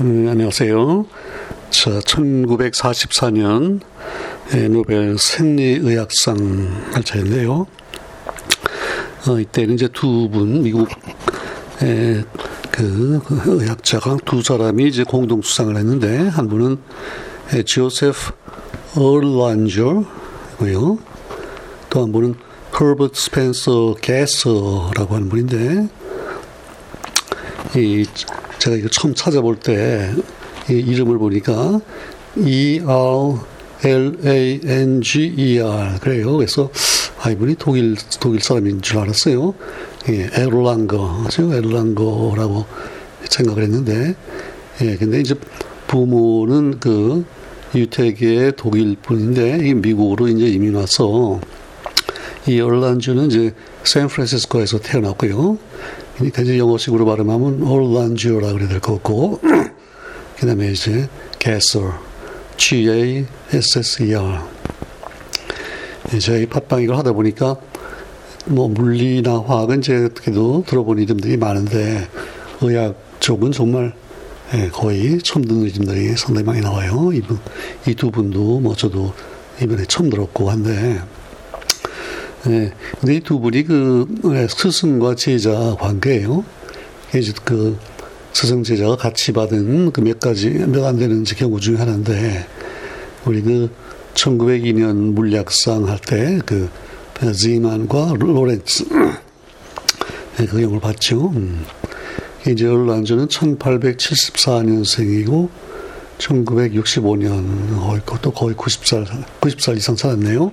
음, 0.00 0.26
안녕하세요. 0.30 1.04
자, 1.68 1.90
1944년 2.00 3.80
노벨 4.70 5.18
생리의학상 5.18 6.90
날짜인데요. 6.92 7.66
어, 9.28 9.38
이때는 9.38 9.74
이제 9.74 9.88
두 9.92 10.30
분, 10.30 10.62
미국 10.62 10.88
에, 11.82 12.24
그, 12.70 13.20
그 13.26 13.62
의학자가 13.62 14.16
두 14.24 14.42
사람이 14.42 14.88
이제 14.88 15.04
공동 15.04 15.42
수상을 15.42 15.76
했는데, 15.76 16.28
한 16.28 16.48
분은 16.48 16.78
에, 17.52 17.62
조세프 17.62 18.32
얼란저고요. 18.96 20.98
또 21.90 22.02
한 22.02 22.10
분은 22.10 22.36
허버트 22.80 23.20
스펜서 23.20 23.96
게서라고 24.00 25.16
하는 25.16 25.28
분인데, 25.28 25.88
이 27.76 28.06
제가 28.60 28.76
이거 28.76 28.88
처음 28.88 29.14
찾아볼 29.14 29.56
때 29.56 30.14
이 30.70 30.74
이름을 30.74 31.18
보니까 31.18 31.80
E 32.36 32.80
R 32.84 33.38
L 33.82 34.16
A 34.24 34.60
N 34.64 35.00
G 35.00 35.32
E 35.36 35.58
R 35.58 35.98
그래요. 36.00 36.36
그래서 36.36 36.70
아 37.20 37.30
이분이 37.30 37.56
독일 37.58 37.96
독일 38.20 38.40
사람인 38.40 38.82
줄 38.82 38.98
알았어요. 38.98 39.54
예, 40.08 40.30
에롤랑거, 40.32 41.26
죠 41.30 41.52
에롤랑거라고 41.52 42.64
생각을 43.28 43.64
했는데, 43.64 44.14
예, 44.82 44.96
근데 44.96 45.20
이제 45.20 45.34
부모는 45.86 46.78
그 46.80 47.24
유태계 47.74 48.52
독일 48.56 48.96
분인데 49.02 49.68
이 49.68 49.74
미국으로 49.74 50.28
이제 50.28 50.46
이민 50.46 50.74
와서 50.74 51.40
이 52.46 52.60
얼란주는 52.60 53.26
이제 53.26 53.54
샌프란시스코에서 53.84 54.80
태어났고요. 54.80 55.58
그러니까 56.14 56.42
이제 56.42 56.58
영어식으로 56.58 57.04
발음하면 57.06 57.62
얼란주라 57.62 58.52
그래야 58.52 58.68
될 58.68 58.80
거고, 58.80 59.40
그 60.38 60.46
다음에 60.46 60.72
이제 60.72 61.08
게서, 61.38 61.92
G-A-S-S-E-R. 62.56 64.40
저희 66.20 66.46
팟빵 66.46 66.82
이걸 66.82 66.96
하다 66.96 67.12
보니까 67.12 67.56
뭐 68.46 68.68
물리나 68.68 69.42
화학은 69.46 69.78
이제 69.80 70.06
어떻게도 70.06 70.64
들어본 70.66 70.98
이름들이 70.98 71.36
많은데 71.36 72.08
의학 72.60 72.96
쪽은 73.20 73.52
정말 73.52 73.94
예, 74.54 74.68
거의 74.70 75.20
처음 75.22 75.44
듣는 75.44 75.68
이름들이 75.68 76.16
상당히 76.16 76.44
많이 76.44 76.60
나와요. 76.60 77.10
이분, 77.14 77.38
이 77.86 77.94
두 77.94 78.10
분도 78.10 78.58
뭐 78.58 78.74
저도 78.74 79.14
이번에 79.62 79.84
처음 79.84 80.10
들었고 80.10 80.50
한데, 80.50 80.98
예, 82.48 82.72
근데 83.00 83.16
이 83.16 83.20
두 83.20 83.38
분이 83.40 83.64
그 83.64 84.06
예, 84.32 84.46
스승과 84.48 85.14
제자 85.16 85.76
관계예요. 85.78 86.44
이제 87.14 87.32
그 87.44 87.76
스승 88.32 88.62
제자가 88.62 88.96
같이 88.96 89.32
받은 89.32 89.90
그 89.92 90.00
몇 90.00 90.18
가지 90.20 90.48
몇 90.50 90.84
안 90.84 90.96
되는 90.98 91.22
경우 91.24 91.60
중에 91.60 91.76
하나인데 91.76 92.46
우리 93.26 93.42
그 93.42 93.68
1902년 94.14 95.12
물리학상 95.12 95.86
할 95.88 95.98
때 95.98 96.40
그 96.46 96.70
지만과 97.34 98.14
로렌츠 98.18 98.84
예, 100.40 100.46
그 100.46 100.58
경우를 100.60 100.80
봤죠. 100.80 101.30
음. 101.36 101.64
이제 102.48 102.66
얼란저는 102.66 103.28
1874년생이고 103.28 105.48
1965년 106.18 107.78
거의 107.78 108.00
또 108.22 108.30
거의 108.30 108.54
90살 108.56 109.06
90살 109.40 109.76
이상 109.76 109.94
살았네요. 109.96 110.50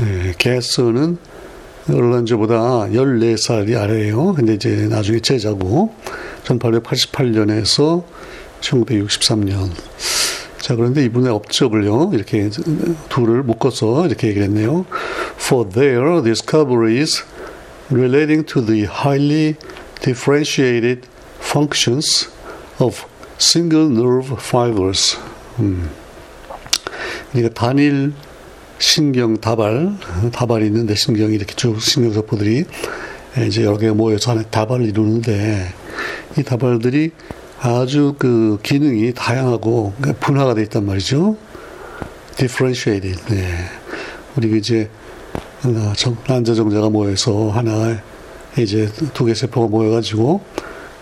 예, 0.00 0.34
게스는 0.38 1.18
얼란저보다 1.88 2.88
14살이 2.88 3.76
아래예요. 3.80 4.34
근데 4.34 4.54
이제 4.54 4.88
나중에 4.88 5.20
제자고 5.20 5.94
1888년에서 6.44 8.04
1963년. 8.60 9.70
자, 10.58 10.74
그런데 10.74 11.04
이분의 11.04 11.30
업적을요, 11.30 12.10
이렇게 12.12 12.50
둘을 13.08 13.44
묶어서 13.44 14.06
이렇게 14.06 14.28
얘기했네요. 14.28 14.84
For 15.36 15.68
their 15.68 16.22
discoveries 16.22 17.22
relating 17.90 18.44
to 18.46 18.64
the 18.66 18.84
highly 18.84 19.54
differentiated 20.02 21.06
functions 21.38 22.28
of 22.80 23.04
single 23.38 23.86
nerve 23.88 24.36
fibers. 24.38 25.18
음. 25.60 25.88
그러니까 27.30 27.54
단일 27.54 28.12
신경 28.78 29.36
다발, 29.38 29.92
다발이 30.32 30.66
있는데 30.66 30.94
신경이 30.94 31.34
이렇게 31.34 31.54
쭉 31.54 31.80
신경세포들이 31.80 32.64
이제 33.46 33.64
여러 33.64 33.76
개가 33.76 33.94
모여서 33.94 34.30
하나의 34.30 34.46
다발을 34.50 34.86
이루는데 34.86 35.66
이 36.38 36.42
다발들이 36.42 37.10
아주 37.60 38.14
그 38.18 38.58
기능이 38.62 39.12
다양하고 39.14 39.94
분화가 40.20 40.54
되어 40.54 40.64
있단 40.64 40.84
말이죠. 40.84 41.36
differentiated. 42.36 43.18
네. 43.34 43.48
우리 44.36 44.58
이제 44.58 44.90
난자 46.26 46.54
정자가 46.54 46.90
모여서 46.90 47.48
하나 47.50 47.98
이제 48.58 48.90
두 49.14 49.24
개 49.24 49.34
세포가 49.34 49.68
모여가지고 49.68 50.42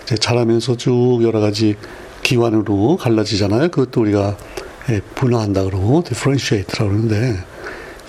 이제 0.05 0.17
자라면서 0.17 0.77
쭉 0.77 1.21
여러 1.23 1.41
가지 1.41 1.75
기관으로 2.23 2.97
갈라지잖아요. 2.97 3.71
그것도 3.71 4.01
우리가 4.03 4.37
분화한다 5.17 5.65
그러고 5.65 6.05
differentiate라고 6.05 6.91
그러는데 6.91 7.37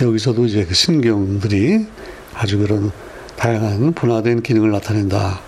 여기서도 0.02 0.46
이제 0.46 0.66
그 0.66 0.74
신경들이 0.74 1.86
아주 2.34 2.58
그런 2.58 2.92
다양한 3.38 3.94
분화된 3.94 4.42
기능을 4.42 4.72
나타낸다. 4.72 5.40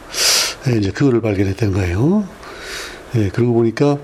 이제 0.77 0.91
그거를 0.91 1.21
발견했던 1.21 1.73
거예요. 1.73 2.27
예, 3.15 3.29
그러고 3.29 3.53
보니까 3.53 3.97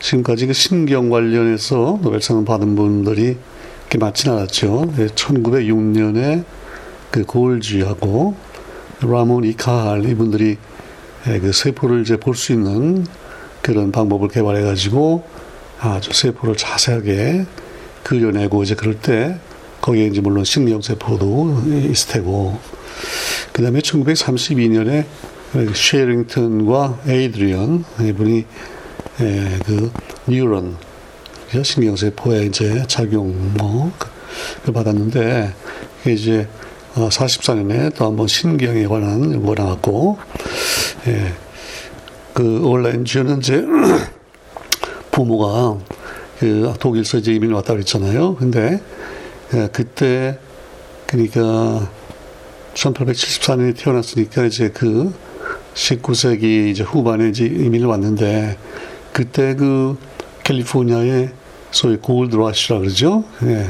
지금까지 0.00 0.46
그 0.46 0.52
신경 0.52 1.08
관련해서 1.08 1.98
노벨상을 2.02 2.44
받은 2.44 2.76
분들이 2.76 3.36
이렇게 3.82 3.98
많진 3.98 4.30
않았죠. 4.32 4.92
예, 4.98 5.06
1906년에 5.06 6.44
그 7.10 7.24
고을주하고 7.24 8.34
라몬 9.00 9.44
이카할 9.44 10.04
이분들이 10.04 10.58
예, 11.28 11.40
그 11.40 11.52
세포를 11.52 12.02
이제 12.02 12.16
볼 12.16 12.34
수 12.34 12.52
있는 12.52 13.06
그런 13.62 13.90
방법을 13.92 14.28
개발해 14.28 14.62
가지고 14.62 15.24
아주 15.80 16.12
세포를 16.12 16.56
자세하게 16.56 17.46
그려내고 18.04 18.62
이제 18.62 18.74
그럴 18.74 18.94
때 19.00 19.38
거기에 19.86 20.06
이제 20.06 20.20
물론 20.20 20.44
신경세포도 20.44 21.62
있을 21.92 22.08
테고 22.08 22.58
그 23.52 23.62
다음에 23.62 23.78
1932년에 23.78 25.04
쉐링턴과 25.72 27.02
에이드리언 27.06 27.84
이분이 28.00 28.44
예, 29.20 29.58
그 29.64 29.92
뉴런 30.26 30.76
신경세포에 31.62 32.46
이제 32.46 32.82
작용 32.88 33.54
뭐그 33.56 34.72
받았는데 34.74 35.54
이제 36.08 36.48
44년에 36.96 37.86
어, 37.86 37.90
또 37.96 38.06
한번 38.06 38.26
신경에 38.26 38.88
관한 38.88 39.40
거 39.46 39.54
나왔고 39.54 40.18
예, 41.06 41.32
그 42.34 42.66
올렌즈는 42.66 43.38
이제 43.38 43.64
부모가 45.12 45.78
그 46.40 46.74
독일서 46.80 47.18
이제 47.18 47.32
이민 47.32 47.52
왔다 47.52 47.72
그랬잖아요. 47.72 48.34
근데 48.34 48.80
예, 49.54 49.68
그때 49.72 50.38
그러니까 51.06 51.90
1874년에 52.74 53.76
태어났으니까 53.76 54.44
이제 54.44 54.70
그 54.70 55.12
19세기 55.74 56.70
이제 56.70 56.82
후반에 56.82 57.28
이제 57.28 57.44
이민을 57.46 57.86
왔는데 57.86 58.58
그때 59.12 59.54
그 59.54 59.96
캘리포니아에 60.44 61.30
소위 61.70 61.96
골드 61.96 62.36
러시라 62.36 62.80
그러죠. 62.80 63.24
예. 63.42 63.68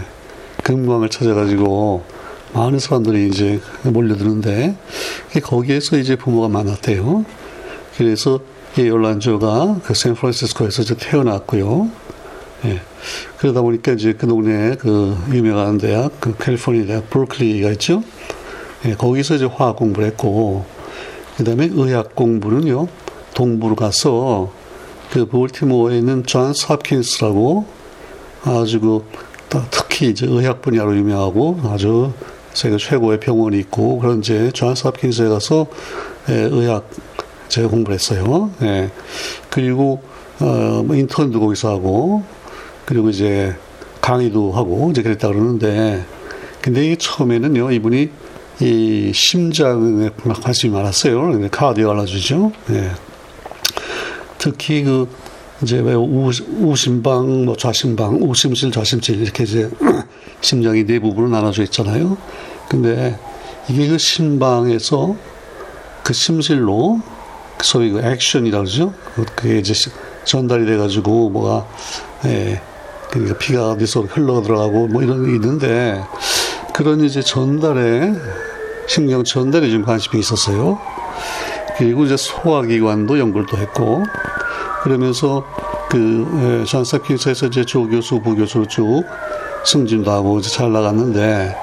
금광을 0.63 1.09
찾아가지고 1.09 2.05
많은 2.53 2.79
사람들이 2.79 3.29
이제 3.29 3.61
몰려드는데 3.83 4.77
거기에서 5.43 5.99
이제 5.99 6.17
부모가 6.17 6.49
많았대요. 6.49 7.25
그래서 7.97 8.41
이 8.79 8.89
올란조가 8.89 9.81
그 9.85 9.95
샌프란시스코에서 9.95 10.83
이제 10.83 10.95
태어났고요. 10.97 11.91
예. 12.67 12.81
그러다 13.39 13.63
보니까 13.63 13.93
이제 13.93 14.13
그 14.13 14.27
동네에 14.27 14.77
그 14.77 15.17
유명한 15.33 15.79
대학, 15.79 16.21
그 16.21 16.37
캘리포니아 16.37 16.87
대학 16.87 17.11
브루클리가 17.11 17.71
있죠. 17.73 18.03
예, 18.85 18.95
거기서 18.95 19.37
이제 19.37 19.45
화학 19.45 19.77
공부를 19.77 20.09
했고, 20.09 20.65
그 21.37 21.45
다음에 21.45 21.69
의학 21.73 22.15
공부는요, 22.15 22.89
동부로 23.35 23.75
가서 23.75 24.51
그 25.11 25.27
볼티모어에 25.27 25.99
있는 25.99 26.25
존스 26.25 26.53
홉킨스라고 26.53 27.67
아주 28.45 28.81
그 28.81 29.05
특히 29.71 30.11
이제 30.11 30.27
의학 30.27 30.63
분야로 30.63 30.97
유명하고 30.97 31.61
아주 31.65 32.13
세계 32.53 32.77
최고의 32.77 33.21
병원이 33.21 33.59
있고 33.61 33.99
그런 33.99 34.21
이제 34.21 34.51
존스 34.53 34.75
홉킨스에 34.75 35.29
가서 35.29 35.67
예, 36.29 36.35
의학 36.35 36.89
제가 37.49 37.69
공부를 37.69 37.95
했어요. 37.95 38.51
예. 38.63 38.91
그리고 39.51 40.03
어, 40.41 40.83
뭐 40.85 40.97
인턴도 40.97 41.41
거기서 41.41 41.71
하고 41.71 42.23
그리고 42.87 43.11
이제 43.11 43.55
강의도 44.01 44.53
하고 44.53 44.91
이제 44.91 45.03
그랬다 45.03 45.29
그러는데 45.29 46.05
근데 46.63 46.87
이게 46.87 46.97
처음에는요 46.97 47.71
이분이 47.73 48.11
이 48.61 49.13
심장에 49.15 50.09
관심이 50.43 50.73
많았어요. 50.73 51.51
카디올라주죠. 51.51 52.53
예. 52.71 52.91
특히 54.39 54.83
그 54.83 55.09
이제 55.63 55.79
왜 55.79 55.95
우, 55.95 56.31
우심방, 56.61 57.45
뭐 57.45 57.57
좌심방, 57.57 58.19
우심실, 58.23 58.71
좌심실 58.71 59.21
이렇게 59.21 59.45
이제 59.45 59.69
심장이 60.41 60.85
네 60.85 60.99
부분으로 60.99 61.31
나눠져 61.31 61.65
있잖아요. 61.65 62.17
근데 62.69 63.19
이게 63.69 63.89
그 63.89 63.99
심방에서 63.99 65.17
그 66.03 66.13
심실로 66.13 67.01
소위 67.61 67.91
그 67.91 68.01
액션이라고 68.01 68.65
그러죠. 68.65 68.95
그게 69.35 69.59
이제 69.59 69.75
전달이 70.25 70.67
돼가지고 70.67 71.31
뭐가 71.31 71.67
예, 72.27 72.61
그러니까 73.17 73.39
피가 73.39 73.71
어디서 73.71 74.03
흘러 74.03 74.43
들어가고 74.43 74.89
뭐 74.89 75.03
이런 75.03 75.25
게 75.25 75.33
있는데 75.33 76.05
그런 76.75 77.01
이제 77.01 77.23
전달에 77.23 78.13
신경 78.87 79.25
전달에 79.25 79.71
좀 79.71 79.85
관심이 79.85 80.21
있었어요. 80.21 80.79
그리고 81.79 82.05
이제 82.05 82.17
소화기관도 82.17 83.19
연구를 83.19 83.47
또 83.47 83.57
했고 83.57 84.05
그러면서 84.83 85.45
그 85.91 86.65
전사 86.69 86.99
퀸스에서 86.99 87.47
이제 87.47 87.65
조교수 87.65 88.21
부교수로 88.21 88.67
쭉 88.67 89.05
승진도 89.65 90.11
하고 90.11 90.39
이제 90.39 90.51
잘 90.51 90.73
나갔는데 90.73 91.57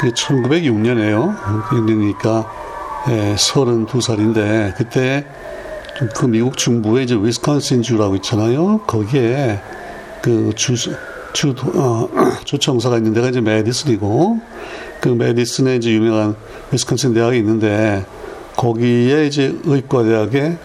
그 0.00 0.10
1906년에요. 0.12 1.36
6년이니까 1.36 2.46
예, 3.08 3.34
32살인데 3.34 4.76
그때 4.76 5.26
그 6.14 6.26
미국 6.26 6.56
중부에 6.56 7.02
이제 7.02 7.14
위스콘신 7.14 7.82
주라고 7.82 8.16
있잖아요. 8.16 8.80
거기에 8.86 9.60
그 10.22 10.52
주, 10.54 10.74
주, 11.32 11.54
어, 11.74 12.08
주청사가 12.44 12.98
있는 12.98 13.12
데가 13.14 13.28
이제 13.28 13.40
메디슨이고 13.40 14.40
그 15.00 15.08
메디슨에 15.08 15.76
이제 15.76 15.90
유명한 15.90 16.36
위스콘신 16.72 17.14
대학이 17.14 17.38
있는데 17.38 18.04
거기에 18.56 19.26
이제 19.26 19.56
의과대학에 19.64 20.58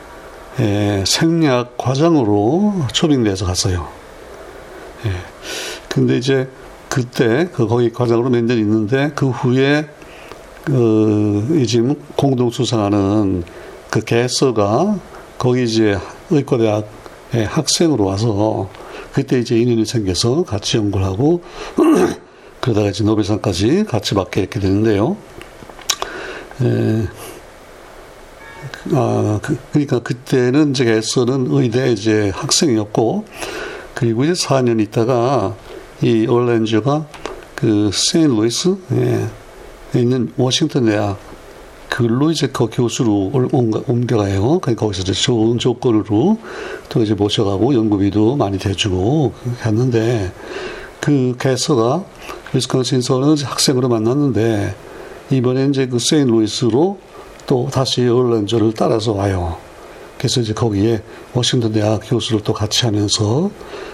예, 0.60 1.04
생리학 1.06 1.78
과장으로 1.78 2.74
초빙돼서 2.94 3.46
갔어요. 3.46 3.88
예. 5.06 5.12
근데 5.90 6.18
이제 6.18 6.50
그때 6.90 7.50
그 7.52 7.68
거기 7.68 7.92
과장으로 7.92 8.30
몇 8.30 8.46
년 8.46 8.58
있는데 8.60 9.12
그 9.16 9.30
후에 9.30 9.88
그 10.64 11.64
지금 11.68 11.96
공동 12.16 12.50
수상하는 12.50 13.44
그 13.90 14.02
개서가 14.02 14.98
거기 15.38 15.64
이제 15.64 15.98
의과대학 16.30 16.88
학생으로 17.32 18.06
와서 18.06 18.70
그때 19.16 19.40
이제 19.40 19.58
인연이 19.58 19.86
생겨서 19.86 20.44
같이 20.44 20.76
연구를 20.76 21.06
하고 21.06 21.42
그러다가 22.60 22.90
이제 22.90 23.06
노벨상까지 23.06 23.86
같이 23.86 24.14
받게 24.14 24.42
이렇게 24.42 24.60
되는데요. 24.60 25.16
에, 26.62 27.08
아, 28.92 29.40
그, 29.42 29.58
러니까 29.72 30.00
그때는 30.00 30.72
이제 30.72 30.84
개서는 30.84 31.48
의대 31.50 31.94
이제 31.94 32.30
학생이었고 32.36 33.24
그리고 33.94 34.26
이제 34.26 34.34
4년 34.34 34.82
있다가 34.82 35.56
이 36.02 36.28
얼렌즈가 36.28 37.08
그 37.56 37.92
세인 37.94 38.36
루이스 38.36 38.76
예, 38.92 39.30
있는 39.98 40.34
워싱턴 40.36 40.88
대학 40.88 41.18
그걸로 41.96 42.30
이제 42.30 42.48
그 42.48 42.68
교수로 42.70 43.32
옮겨가요. 43.88 44.60
그러니까 44.60 44.76
거기서 44.76 45.04
이제 45.04 45.14
좋은 45.14 45.58
조건으로 45.58 46.38
또 46.90 47.02
이제 47.02 47.14
모셔가고 47.14 47.74
연구비도 47.74 48.36
많이 48.36 48.60
대주고 48.60 49.32
갔는데 49.62 50.34
그 51.00 51.38
개서가 51.40 52.04
위스콘신서는 52.54 53.38
학생으로 53.38 53.88
만났는데 53.88 54.76
이번에 55.32 55.68
이제 55.68 55.88
그 55.88 55.98
세인루이스로 55.98 57.00
또 57.48 57.70
다시 57.72 58.06
얼런저를 58.06 58.74
따라서 58.74 59.14
와요. 59.14 59.56
그래서 60.18 60.42
이제 60.42 60.54
거기에 60.54 61.02
워싱턴 61.34 61.72
대학 61.72 62.02
교수를 62.04 62.42
또 62.42 62.52
같이 62.52 62.86
하면서 62.86 63.50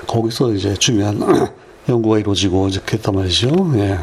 거기서 0.08 0.54
이제 0.54 0.74
중요한 0.74 1.20
연구가 1.88 2.18
이루어지고 2.18 2.70
이제 2.70 2.80
그랬단 2.84 3.14
말이죠. 3.14 3.50
예. 3.76 4.00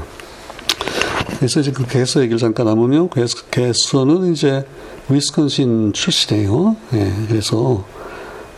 그래서 1.39 1.61
이제 1.61 1.71
그 1.71 1.87
개서 1.87 2.21
얘기를 2.21 2.37
잠깐 2.39 2.67
나누면 2.67 3.11
개서, 3.11 3.45
개서 3.51 4.05
는 4.05 4.33
이제 4.33 4.67
위스콘신 5.09 5.93
출신이에요. 5.93 6.77
예. 6.95 7.13
그래서 7.29 7.85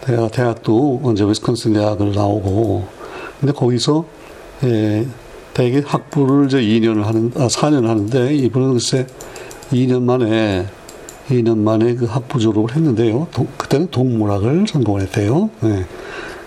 대학, 0.00 0.32
대학도 0.32 1.02
언제 1.04 1.24
위스콘신 1.24 1.74
대학을 1.74 2.12
나오고 2.14 2.88
근데 3.38 3.52
거기서 3.52 4.06
예, 4.64 5.06
대개 5.52 5.82
학부를 5.84 6.46
이제 6.46 6.60
2년을 6.60 7.02
하는, 7.02 7.32
아, 7.36 7.48
4년을 7.48 7.86
하는데 7.86 8.34
이분은 8.34 8.72
글쎄 8.72 9.06
2년 9.70 10.02
만에 10.02 10.66
2년 11.28 11.58
만에 11.58 11.94
그 11.94 12.06
학부 12.06 12.38
졸업을 12.40 12.74
했는데요. 12.74 13.28
도, 13.32 13.46
그때는 13.56 13.88
동물학을 13.90 14.66
전공을 14.66 15.02
했대요. 15.02 15.50
네. 15.60 15.84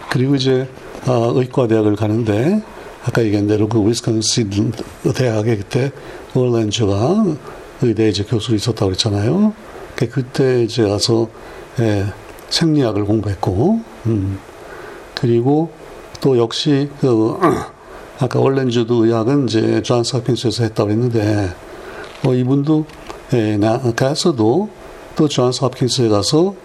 그리고 0.10 0.36
이제 0.36 0.68
아, 1.06 1.32
의과대학을 1.34 1.96
가는데 1.96 2.62
아까 3.06 3.24
얘기한 3.24 3.48
대로 3.48 3.68
그 3.68 3.86
위스콘신 3.86 4.72
대학에 5.16 5.58
그때 5.58 5.92
월렌즈가 6.34 7.26
의대 7.82 8.08
이제 8.10 8.24
교수로 8.24 8.56
있었다고 8.56 8.88
그랬잖아요. 8.88 9.54
그때 9.96 10.64
이제 10.64 10.88
가서 10.88 11.30
예, 11.80 12.06
생리학을 12.50 13.06
공부했고, 13.06 13.82
음. 14.06 14.40
그리고 15.16 15.72
또 16.22 16.38
역시 16.38 16.90
그 17.02 17.38
아까 18.20 18.40
월렌즈도 18.40 19.06
의학은 19.06 19.48
이제 19.48 19.82
존스 19.82 20.18
홉킨스에서 20.18 20.64
했다고 20.64 20.92
했는데 20.92 21.54
어, 22.26 22.34
이분도 22.34 22.86
예, 23.34 23.58
나, 23.58 23.80
가서도 23.80 24.70
또 25.16 25.28
존스 25.28 25.64
홉킨스에 25.64 26.10
가서 26.10 26.56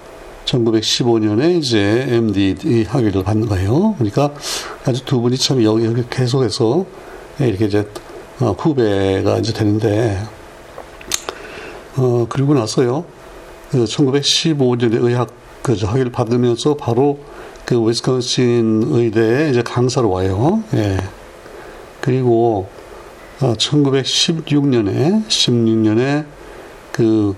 1915년에 0.48 1.58
이제 1.58 2.06
MD 2.08 2.84
학위를 2.88 3.22
받는 3.22 3.48
거예요. 3.48 3.94
그러니까 3.98 4.32
아주 4.84 5.04
두 5.04 5.20
분이 5.20 5.36
참 5.36 5.62
여기, 5.62 6.02
계속해서 6.08 6.86
이렇게 7.40 7.66
이제 7.66 7.86
어, 8.40 8.54
후배가 8.58 9.38
이제 9.38 9.52
되는데, 9.52 10.18
어, 11.96 12.26
그리고 12.28 12.54
나서요, 12.54 13.04
그 13.70 13.84
1915년에 13.84 15.02
의학 15.02 15.28
그 15.62 15.74
학위를 15.74 16.12
받으면서 16.12 16.74
바로 16.74 17.18
그 17.64 17.76
위스콘신 17.86 18.84
의대에 18.90 19.50
이제 19.50 19.62
강사로 19.62 20.08
와요. 20.08 20.62
예. 20.74 20.96
그리고 22.00 22.68
어, 23.40 23.54
1916년에 23.54 25.26
16년에 25.26 26.24
그 26.92 27.36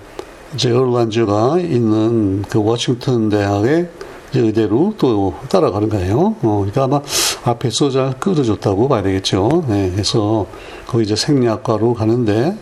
이제 0.55 0.71
얼란즈가 0.71 1.59
있는 1.59 2.41
그 2.43 2.61
워싱턴 2.63 3.29
대학의 3.29 3.89
의대로 4.33 4.93
또 4.97 5.33
따라가는 5.49 5.89
거예요. 5.89 6.35
어, 6.41 6.65
그러니까 6.71 6.83
아마 6.83 7.01
앞에서 7.43 7.89
잘 7.89 8.19
끌어줬다고 8.19 8.87
봐야 8.87 9.01
되겠죠. 9.01 9.65
네, 9.67 9.89
그래서 9.91 10.45
거기 10.87 11.03
이제 11.03 11.15
생리학과로 11.15 11.93
가는데, 11.93 12.55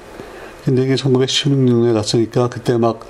근데 0.66 0.84
이게 0.84 0.96
1916년에 0.96 1.94
갔으니까 1.94 2.50
그때 2.50 2.78
막 2.78 3.02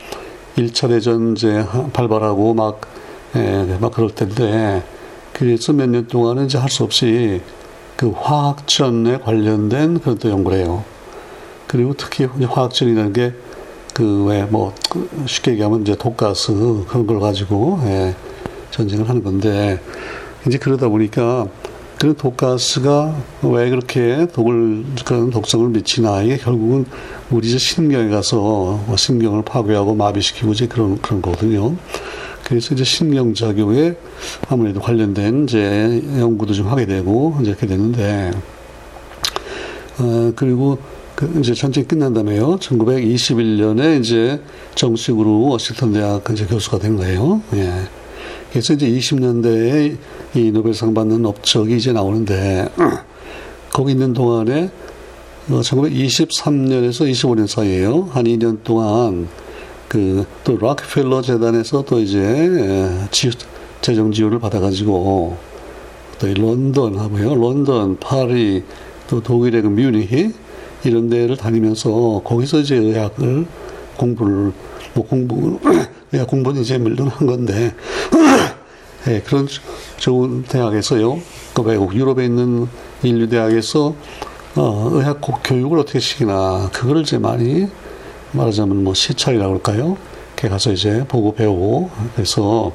1차 0.58 0.90
대전 0.90 1.34
이제 1.34 1.66
발발하고 1.94 2.54
막, 2.54 2.82
예, 3.36 3.78
막 3.80 3.92
그럴 3.94 4.10
텐데, 4.14 4.84
그래서 5.34 5.72
몇 5.74 5.88
년 5.90 6.08
동안은 6.08 6.46
이제 6.46 6.58
할 6.58 6.70
수 6.70 6.84
없이 6.84 7.42
그 7.96 8.12
화학전에 8.16 9.20
관련된 9.20 10.00
그런 10.00 10.18
또 10.18 10.30
연구를 10.30 10.60
해요. 10.60 10.84
그리고 11.68 11.94
특히 11.98 12.26
화학전이라는 12.26 13.14
게 13.14 13.34
그왜뭐 14.00 14.74
쉽게 15.26 15.52
얘기하면 15.52 15.82
이제 15.82 15.94
독가스 15.94 16.54
그런 16.88 17.06
걸 17.06 17.20
가지고 17.20 17.82
예, 17.84 18.16
전쟁을 18.72 19.10
하는 19.10 19.22
건데 19.22 19.82
이제 20.48 20.58
그러다 20.58 20.88
보니까 20.88 21.48
그런 21.98 22.16
독가스가 22.16 23.14
왜 23.42 23.70
그렇게 23.70 24.26
독을 24.34 24.86
그런 25.04 25.30
독성을 25.32 25.68
미치나 25.72 26.22
이게 26.22 26.38
결국은 26.38 26.86
우리 27.30 27.50
이제 27.50 27.58
신경에 27.58 28.10
가서 28.10 28.38
뭐 28.88 28.96
신경을 28.96 29.44
파괴하고 29.44 29.96
마비시키고 29.96 30.54
이제 30.54 30.66
그런 30.66 30.98
그런 31.02 31.22
거거든요. 31.22 31.76
그래서 32.46 32.74
이제 32.74 32.86
신경 32.86 33.34
작용에 33.34 33.96
아무래도 34.48 34.80
관련된 34.80 35.44
이제 35.44 36.02
연구도 36.20 36.54
좀 36.54 36.68
하게 36.70 36.86
되고 36.86 37.38
이제 37.42 37.50
이렇게 37.50 37.68
됐는데, 37.68 38.32
어, 40.00 40.32
그리고 40.38 40.80
그 41.20 41.40
이제 41.42 41.54
전쟁 41.54 41.84
끝난 41.84 42.14
다음에요. 42.14 42.60
1921년에 42.60 44.00
이제 44.00 44.40
정식으로 44.76 45.50
워싱턴 45.50 45.92
대학 45.92 46.24
이제 46.32 46.46
교수가 46.46 46.80
된 46.80 46.96
거예요. 46.96 47.42
예. 47.56 47.74
그래서 48.52 48.74
이제 48.74 48.90
20년대에 48.90 49.98
이 50.36 50.52
노벨상 50.52 50.94
받는 50.94 51.26
업적이 51.26 51.76
이제 51.76 51.92
나오는데, 51.92 52.70
거기 53.74 53.92
있는 53.92 54.14
동안에 54.14 54.70
1923년에서 55.50 57.02
어, 57.02 57.06
25년 57.06 57.48
사이에요. 57.48 58.10
한 58.14 58.24
2년 58.24 58.64
동안 58.64 59.28
그 59.90 60.24
또 60.50 60.58
락펠러 60.58 61.22
재단에서 61.22 61.84
또 61.84 62.00
이제 62.00 62.98
지, 63.12 63.30
재정 63.82 64.12
지원을 64.12 64.40
받아가지고 64.40 65.38
또 66.18 66.28
런던 66.28 66.98
하고요, 66.98 67.36
런던, 67.36 67.98
파리, 68.00 68.64
또 69.08 69.22
독일의 69.22 69.62
그 69.62 69.68
뮤니히 69.68 70.34
이런 70.84 71.10
데를 71.10 71.36
다니면서 71.38 72.22
거기서 72.24 72.60
이제 72.60 72.76
의학을 72.76 73.46
공부를 73.98 74.54
뭐 74.94 75.06
공부 75.06 75.60
의학 76.12 76.28
공부는 76.28 76.62
이제 76.62 76.78
물론 76.78 77.08
한 77.08 77.28
건데 77.28 77.74
예, 79.08 79.22
그런 79.22 79.48
좋은 79.98 80.44
대학에서요. 80.44 81.20
그 81.54 81.62
외국 81.62 81.96
유럽에 81.96 82.26
있는 82.26 82.68
인류 83.04 83.28
대학에서 83.28 83.96
어, 84.56 84.90
의학 84.92 85.22
교육을 85.44 85.80
어떻게 85.80 86.00
시키나 86.00 86.70
그거를 86.74 87.04
이제 87.04 87.18
많이 87.18 87.68
말하자면 88.32 88.84
뭐 88.84 88.94
시찰이라고 88.94 89.54
할까요? 89.54 89.98
이렇게 90.34 90.50
가서 90.50 90.72
이제 90.72 91.06
보고 91.08 91.34
배우고 91.34 91.90
그래서 92.16 92.72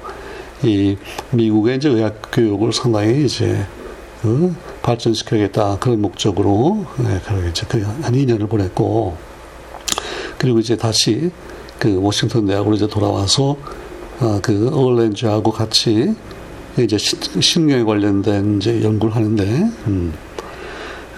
이 0.63 0.97
미국의 1.31 1.77
이제 1.77 1.89
의학 1.89 2.21
교육을 2.33 2.73
상당히 2.73 3.25
이제 3.25 3.67
그 4.23 4.55
발전시켜야겠다 4.85 5.79
그런 5.81 6.01
목적으로 6.01 6.87
네, 6.99 7.19
그렇게 7.25 7.49
이제 7.49 7.67
그한 7.67 8.13
2년을 8.13 8.49
보냈고 8.49 9.17
그리고 10.39 10.59
이제 10.61 10.77
다시 10.77 11.31
그 11.79 12.01
워싱턴 12.01 12.47
대학으로 12.47 12.77
이제 12.77 12.87
돌아와서 12.87 13.57
어, 14.21 14.39
그 14.43 14.71
어울렌즈하고 14.73 15.51
같이 15.51 16.15
이제 16.79 16.99
신경에 16.99 17.83
관련된 17.83 18.59
이제 18.59 18.83
연구를 18.83 19.17
하는데 19.17 19.45
음, 19.87 20.13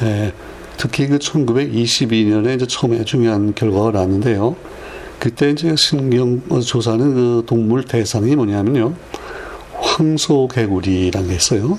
예, 0.03 0.33
특히 0.77 1.09
그 1.09 1.19
1922년에 1.19 2.57
이제 2.57 2.67
처음에 2.67 3.05
중요한 3.05 3.55
결과가 3.55 3.91
나왔는데요. 3.91 4.55
그때 5.19 5.51
이제 5.51 5.75
신경 5.77 6.41
조사는 6.61 7.15
그 7.15 7.45
동물 7.47 7.85
대상이 7.85 8.37
뭐냐면요. 8.37 8.95
황소개구리라는 9.73 11.29
게 11.29 11.35
있어요. 11.35 11.79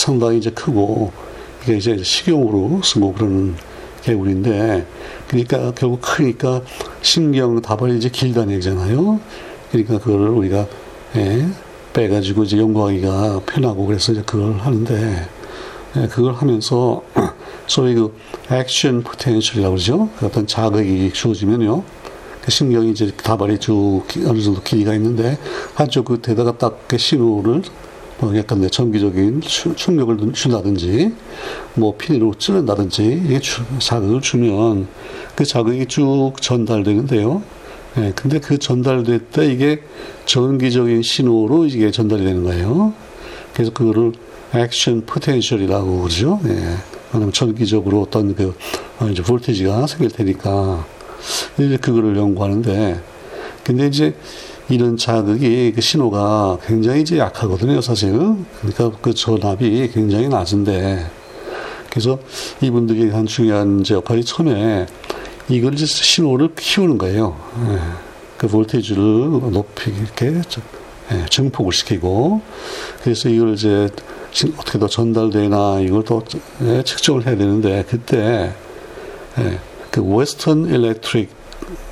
상당히 0.00 0.38
이제 0.38 0.50
크고 0.50 1.12
이게 1.62 1.76
이제 1.76 2.02
식용으로 2.02 2.80
쓰고 2.82 3.12
그러는 3.12 3.54
개구리인데 4.02 4.86
그러니까 5.28 5.72
결국 5.72 6.00
크니까 6.00 6.62
신경 7.02 7.60
다발이 7.60 7.98
이제 7.98 8.08
길다는 8.08 8.54
얘기잖아요. 8.54 9.20
그러니까 9.70 9.98
그걸 9.98 10.28
우리가 10.28 10.66
예, 11.16 11.46
빼가지고 11.92 12.44
이제 12.44 12.56
연구하기가 12.56 13.42
편하고 13.44 13.84
그래서 13.84 14.12
이제 14.12 14.22
그걸 14.24 14.54
하는데 14.54 15.28
예, 15.96 16.06
그걸 16.06 16.32
하면서 16.32 17.02
소위 17.66 17.94
그 17.94 18.16
action 18.50 19.02
potential이라고 19.02 19.74
그러죠. 19.74 20.08
그 20.18 20.26
어떤 20.26 20.46
자극이 20.46 21.12
주어지면요. 21.12 21.82
그 22.42 22.50
신경이 22.50 22.92
이제 22.92 23.10
다발이 23.22 23.58
쭉 23.58 24.02
어느 24.26 24.40
정도 24.40 24.62
길이가 24.62 24.94
있는데 24.94 25.38
한쪽 25.74 26.06
끝에다가 26.06 26.56
딱 26.56 26.86
그 26.88 26.98
신호를 26.98 27.52
뭐 27.52 27.89
약간 28.36 28.68
전기적인 28.70 29.40
충격을 29.40 30.32
준다든지 30.32 31.12
뭐 31.74 31.96
핀으로 31.96 32.34
찌른다든지 32.34 33.22
이게 33.24 33.40
자극을 33.78 34.20
주면 34.20 34.88
그 35.34 35.44
자극이 35.44 35.86
쭉 35.86 36.32
전달되는데요. 36.40 37.42
예, 37.96 38.12
근데 38.14 38.38
그 38.38 38.58
전달될 38.58 39.18
때 39.32 39.50
이게 39.50 39.82
전기적인 40.26 41.02
신호로 41.02 41.66
이게 41.66 41.90
전달이 41.90 42.22
되는 42.22 42.44
거예요. 42.44 42.92
그래서 43.52 43.72
그거를 43.72 44.12
액션 44.54 45.04
포텐셜이라고 45.06 46.02
그러죠. 46.02 46.40
예. 46.44 46.76
왜냐면 47.12 47.32
전기적으로 47.32 48.02
어떤 48.02 48.34
그, 48.34 48.54
어, 49.00 49.08
이제 49.08 49.22
볼테이지가 49.22 49.86
생길 49.86 50.10
테니까. 50.10 50.86
이제 51.58 51.76
그거를 51.76 52.16
연구하는데, 52.16 53.00
근데 53.64 53.86
이제 53.86 54.14
이런 54.70 54.96
자극이 54.96 55.72
그 55.74 55.80
신호가 55.80 56.58
굉장히 56.64 57.02
이제 57.02 57.18
약하거든요, 57.18 57.80
사실. 57.80 58.12
그러니까 58.60 58.92
그 59.02 59.12
전압이 59.12 59.90
굉장히 59.92 60.28
낮은데, 60.28 61.10
그래서 61.90 62.18
이분들이 62.60 63.10
한 63.10 63.26
중요한 63.26 63.80
이제 63.80 63.94
역할이 63.94 64.24
처음에 64.24 64.86
이걸 65.48 65.74
이제 65.74 65.86
신호를 65.86 66.54
키우는 66.54 66.98
거예요. 66.98 67.36
예. 67.68 67.78
그 68.38 68.46
볼테이지를 68.46 69.02
높이 69.50 69.90
이렇게 69.90 70.40
예, 71.12 71.26
증폭을 71.28 71.72
시키고, 71.72 72.40
그래서 73.02 73.28
이걸 73.28 73.54
이제 73.54 73.88
어떻게 74.56 74.78
더 74.78 74.86
전달되나 74.86 75.80
이걸 75.80 76.04
또 76.04 76.22
예, 76.62 76.84
측정을 76.84 77.26
해야 77.26 77.36
되는데 77.36 77.84
그때 77.88 78.52
예, 79.38 79.58
그 79.90 80.00
웨스턴 80.00 80.66
일렉트릭 80.66 81.28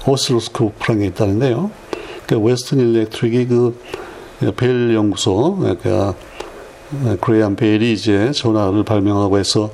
오실로스코프라는 0.07 1.03
게 1.03 1.09
있다는데요. 1.09 1.71
그 2.29 2.39
웨스턴 2.39 2.79
일렉트릭이 2.79 3.47
그 4.41 4.68
벨 4.68 4.95
연구소 4.95 5.57
그러니까 5.57 6.15
그레이엄 7.21 7.57
벨이 7.57 7.93
이제 7.93 8.31
전화를 8.33 8.85
발명하고 8.85 9.39
해서 9.39 9.71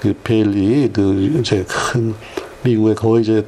그 0.00 0.14
벨이 0.22 0.90
그 0.92 1.38
이제 1.40 1.64
큰 1.66 2.14
미국의 2.62 2.94
거의 2.94 3.22
이제 3.22 3.46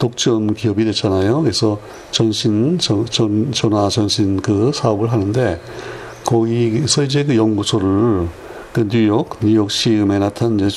독점 0.00 0.54
기업이 0.54 0.84
됐잖아요. 0.84 1.42
그래서 1.42 1.78
전신 2.10 2.76
전, 2.78 3.06
전 3.06 3.52
전화 3.52 3.88
전신 3.88 4.40
그 4.40 4.72
사업을 4.74 5.12
하는데 5.12 5.60
거기서 6.24 7.04
이제 7.04 7.24
그 7.24 7.36
연구소를 7.36 8.26
그 8.72 8.88
뉴욕, 8.88 9.38
뉴욕시 9.40 9.90
맨하탄 9.90 10.58
이제 10.58 10.68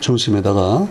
중심에다가 0.00 0.88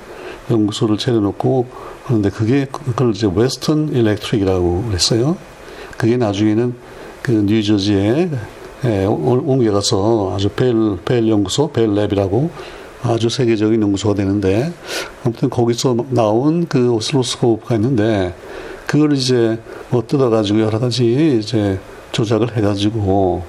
연구소를 0.50 0.98
차려놓고 0.98 1.68
하는데 2.06 2.30
그게 2.30 2.68
그걸 2.72 3.12
이제 3.12 3.30
웨스턴 3.34 3.90
일렉트릭이라고 3.90 4.84
그랬어요. 4.84 5.36
그게 5.98 6.18
나중에는 6.18 6.74
그 7.22 7.32
뉴저지에 7.32 8.30
예, 8.86 9.06
옮겨가서 9.06 10.34
아주 10.36 10.50
벨, 10.50 10.98
벨 11.06 11.28
연구소, 11.30 11.72
Bell 11.72 11.88
Lab이라고 11.88 12.50
아주 13.02 13.30
세계적인 13.30 13.82
연구소가 13.82 14.16
되는데 14.16 14.74
아무튼 15.24 15.50
거기서 15.50 15.96
나온 16.10 16.68
그 16.68 16.92
오슬로스코프가 16.92 17.76
있는데 17.76 18.34
그걸 18.88 19.14
이제 19.14 19.60
뭐 19.90 20.04
뜯어가지고 20.06 20.62
여러 20.62 20.80
가지 20.80 21.40
이제 21.40 21.80
조작을 22.12 22.56
해가지고 22.58 23.44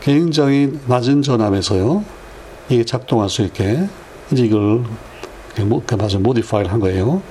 굉장히 0.00 0.72
낮은 0.86 1.22
전압에서요. 1.22 2.04
이게 2.68 2.84
작동할 2.84 3.28
수 3.28 3.42
있게 3.42 3.88
이제 4.32 4.44
이걸 4.44 4.84
맞아 5.98 6.18
모디파이를 6.18 6.72
한 6.72 6.80
거예요. 6.80 7.22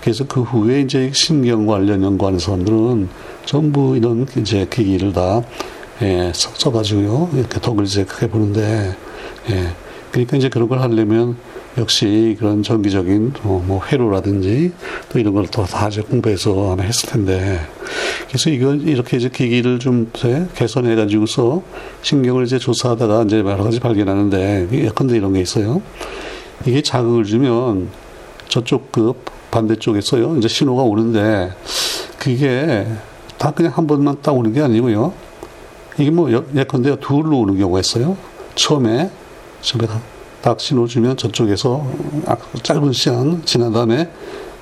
그래서 0.00 0.24
그 0.26 0.42
후에 0.42 0.80
이제 0.80 1.10
신경 1.14 1.66
관련 1.66 2.02
연구하는 2.02 2.38
사람들은 2.38 3.08
전부 3.54 3.96
이런 3.96 4.28
이제 4.36 4.64
기기를 4.70 5.12
다 5.12 5.42
예, 6.02 6.30
써가지고요. 6.32 7.30
이렇게 7.34 7.60
덕을 7.60 7.82
이제 7.84 8.04
크게 8.04 8.28
보는데 8.28 8.94
예, 9.50 9.66
그러니까 10.12 10.36
이제 10.36 10.48
그런 10.48 10.68
걸 10.68 10.80
하려면 10.80 11.36
역시 11.76 12.36
그런 12.38 12.62
정기적인 12.62 13.32
뭐, 13.42 13.60
뭐 13.66 13.84
회로라든지 13.84 14.70
또 15.08 15.18
이런 15.18 15.34
걸 15.34 15.46
또 15.46 15.64
다 15.66 15.88
이제 15.88 16.00
공부해서 16.00 16.74
아마 16.74 16.84
했을 16.84 17.08
텐데. 17.08 17.58
그래서 18.28 18.50
이걸 18.50 18.86
이렇게 18.86 19.16
이제 19.16 19.28
기기를 19.28 19.80
좀 19.80 20.12
개선해 20.54 20.94
가지고서 20.94 21.64
신경을 22.02 22.44
이제 22.44 22.56
조사하다가 22.56 23.24
이제 23.24 23.40
여러 23.40 23.64
가지 23.64 23.80
발견하는데 23.80 24.68
예컨대 24.70 25.16
이런 25.16 25.32
게 25.32 25.40
있어요. 25.40 25.82
이게 26.66 26.82
자극을 26.82 27.24
주면 27.24 27.88
저쪽 28.46 28.92
그 28.92 29.12
반대쪽에서요 29.50 30.36
이제 30.36 30.46
신호가 30.46 30.82
오는데 30.84 31.50
그게 32.16 32.86
다 33.40 33.52
그냥 33.52 33.72
한 33.74 33.86
번만 33.86 34.18
딱 34.20 34.32
오는 34.32 34.52
게 34.52 34.60
아니고요. 34.60 35.14
이게 35.98 36.10
뭐 36.10 36.30
예컨대 36.54 37.00
둘로 37.00 37.38
오는 37.38 37.56
경우가 37.58 37.80
있어요. 37.80 38.18
처음에 38.54 39.10
처음에 39.62 39.86
딱 40.42 40.60
신호 40.60 40.86
주면 40.86 41.16
저쪽에서 41.16 41.86
짧은 42.62 42.92
시간 42.92 43.40
지난 43.46 43.72
다음에 43.72 44.10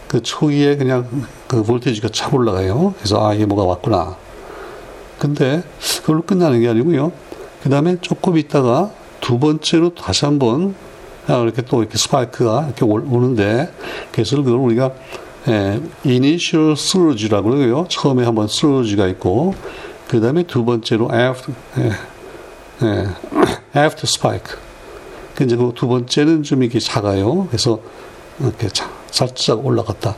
그 0.06 0.22
초기에 0.22 0.76
그냥 0.76 1.08
그 1.48 1.64
볼테이지가 1.64 2.10
착 2.12 2.32
올라가요. 2.32 2.94
그래서 2.98 3.26
아 3.26 3.34
이게 3.34 3.46
뭐가 3.46 3.64
왔구나. 3.64 4.16
근데 5.18 5.64
그걸로 6.02 6.22
끝나는 6.22 6.60
게 6.60 6.68
아니고요. 6.68 7.10
그 7.64 7.70
다음에 7.70 7.96
조금 8.00 8.38
있다가 8.38 8.92
두 9.20 9.40
번째로 9.40 9.92
다시 9.92 10.24
한번 10.24 10.76
이렇게 11.26 11.62
또 11.62 11.82
이렇게 11.82 11.98
스파이크가 11.98 12.66
이렇게 12.66 12.84
오는데 12.84 13.72
그래서 14.12 14.36
그걸 14.36 14.52
우리가 14.60 14.92
예, 15.48 15.80
initial 16.04 16.72
surge라고 16.72 17.50
그러고요. 17.50 17.86
처음에 17.88 18.24
한번 18.24 18.44
surge가 18.44 19.06
있고 19.08 19.54
그 20.08 20.20
다음에 20.20 20.42
두 20.42 20.64
번째로 20.64 21.08
after 21.12 21.54
예, 21.78 21.92
예, 22.86 23.08
after 23.78 24.04
spike 24.04 24.56
그 25.34 25.44
이제 25.44 25.56
그 25.56 25.72
두 25.74 25.88
번째는 25.88 26.42
좀 26.42 26.62
이렇게 26.62 26.78
작아요. 26.78 27.46
그래서 27.46 27.80
이렇게 28.40 28.68
살짝 29.10 29.64
올라갔다 29.64 30.16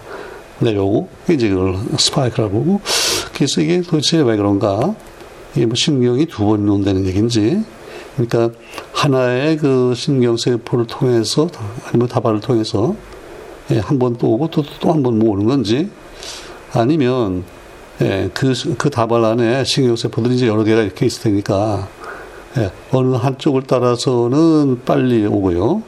내려오고 0.59 1.09
이제 1.31 1.49
그걸 1.49 1.77
스파이크라고 1.99 2.51
보고 2.53 2.81
그래서 3.35 3.61
이게 3.61 3.81
도대체 3.81 4.19
왜 4.19 4.37
그런가? 4.37 4.95
이게 5.55 5.67
뭐 5.67 5.75
신경이 5.75 6.27
두 6.27 6.45
번 6.45 6.67
논다는 6.67 7.07
얘기인지 7.07 7.63
그러니까 8.17 8.51
하나의 8.93 9.57
그 9.57 9.95
신경세포를 9.97 10.87
통해서 10.87 11.49
아니면 11.87 12.09
다발을 12.09 12.41
통해서 12.41 12.95
예, 13.73 13.79
한번 13.79 14.17
또 14.17 14.33
오고 14.33 14.49
또 14.49 14.63
또 14.81 14.93
한번 14.93 15.19
모으는 15.19 15.47
건지 15.47 15.89
아니면 16.73 17.45
예, 18.01 18.31
그, 18.33 18.53
그 18.79 18.91
다발 18.91 19.25
안에 19.25 19.65
신경세포들이 19.65 20.35
이제 20.37 20.47
여러 20.49 20.65
개가 20.65 20.83
이렇게 20.83 21.07
있을 21.07 21.23
테니까 21.25 21.89
예, 22.59 22.71
어느 22.93 23.15
한쪽을 23.15 23.63
따라서는 23.63 24.81
빨리 24.85 25.27
오고요. 25.27 25.83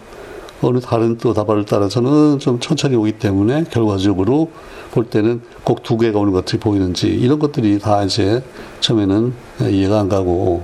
어느 0.64 0.78
다른 0.78 1.18
또 1.18 1.34
다발을 1.34 1.64
따라서는 1.64 2.38
좀 2.38 2.60
천천히 2.60 2.94
오기 2.94 3.12
때문에 3.18 3.64
결과적으로 3.70 4.50
볼 4.92 5.06
때는 5.06 5.40
꼭 5.64 5.82
두 5.82 5.96
개가 5.98 6.20
오는 6.20 6.32
것들이 6.32 6.60
보이는지 6.60 7.08
이런 7.08 7.40
것들이 7.40 7.80
다 7.80 8.04
이제 8.04 8.44
처음에는 8.80 9.32
이해가 9.70 9.98
안 9.98 10.08
가고 10.08 10.62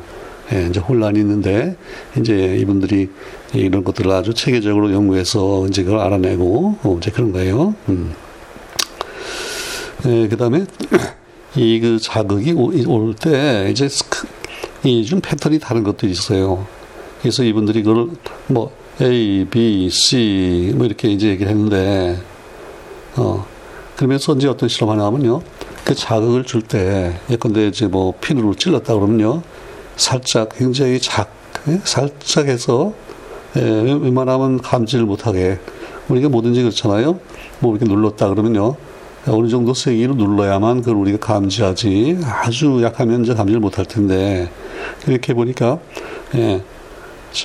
예, 0.52 0.66
이제 0.68 0.80
혼란이 0.80 1.18
있는데 1.20 1.76
이제 2.18 2.56
이분들이 2.60 3.08
이런 3.52 3.84
것들을 3.84 4.10
아주 4.10 4.32
체계적으로 4.34 4.92
연구해서 4.92 5.66
이제 5.68 5.82
그걸 5.82 6.00
알아내고 6.00 6.78
어, 6.82 6.96
이제 6.98 7.10
그런 7.10 7.32
거예요. 7.32 7.74
음. 7.88 8.14
예, 10.06 10.28
그다음에 10.28 10.64
이 11.56 11.80
그 11.80 11.98
자극이 12.00 12.52
올 12.52 13.14
때 13.14 13.68
이제 13.70 13.88
이좀 14.84 15.20
패턴이 15.20 15.58
다른 15.58 15.82
것들이 15.82 16.12
있어요. 16.12 16.66
그래서 17.20 17.42
이분들이 17.42 17.82
그걸 17.82 18.10
뭐 18.46 18.70
A, 19.00 19.44
B, 19.50 19.88
C 19.90 20.72
뭐 20.76 20.86
이렇게 20.86 21.08
이제 21.08 21.28
얘기를 21.28 21.50
했는데 21.50 22.18
어 23.16 23.44
그러면서 23.96 24.34
이제 24.34 24.46
어떤 24.48 24.68
실험 24.68 24.90
하냐면요. 24.90 25.42
그 25.84 25.94
자극을 25.94 26.44
줄 26.44 26.62
때 26.62 27.18
예컨대 27.30 27.66
이제 27.66 27.86
뭐 27.86 28.14
핀으로 28.20 28.54
찔렀다 28.54 28.94
그러면요. 28.94 29.42
살짝 29.98 30.48
굉장히 30.56 30.98
작 31.00 31.30
예? 31.68 31.80
살짝 31.84 32.46
해서 32.46 32.94
예, 33.56 33.60
웬만하면 33.60 34.62
감지를 34.62 35.04
못하게 35.04 35.58
우리가 36.08 36.28
뭐든지 36.30 36.62
그렇잖아요. 36.62 37.18
뭐 37.60 37.76
이렇게 37.76 37.92
눌렀다 37.92 38.28
그러면요. 38.28 38.76
어느 39.26 39.48
정도 39.48 39.74
세기로 39.74 40.14
눌러야만 40.14 40.80
그걸 40.80 40.96
우리가 40.96 41.18
감지하지 41.18 42.20
아주 42.24 42.80
약하면 42.82 43.24
이제 43.24 43.34
감지를 43.34 43.60
못할 43.60 43.84
텐데 43.84 44.50
이렇게 45.06 45.34
보니까 45.34 45.78
예, 46.36 46.62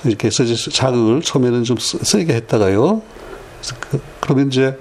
이렇게 0.05 0.29
자극을 0.29 1.21
처음에는 1.21 1.63
좀 1.63 1.77
세게 1.79 2.33
했다가요. 2.33 3.01
그, 3.79 4.01
그러면 4.21 4.47
이제 4.47 4.77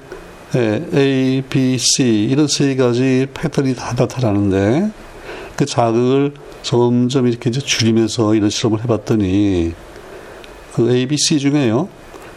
예, 0.55 0.85
A, 0.95 1.43
B, 1.49 1.79
C 1.79 2.25
이런 2.25 2.47
세 2.47 2.77
가지 2.77 3.27
패턴이 3.33 3.75
다 3.75 3.95
나타나는데 3.97 4.91
그 5.63 5.67
자극을 5.67 6.35
점점 6.63 7.29
이렇게 7.29 7.49
이제 7.49 7.61
줄이면서 7.61 8.35
이런 8.35 8.51
실험을 8.51 8.83
해봤더니 8.83 9.73
그 10.75 10.93
A, 10.93 11.07
B, 11.07 11.17
C 11.17 11.39
중에요. 11.39 11.89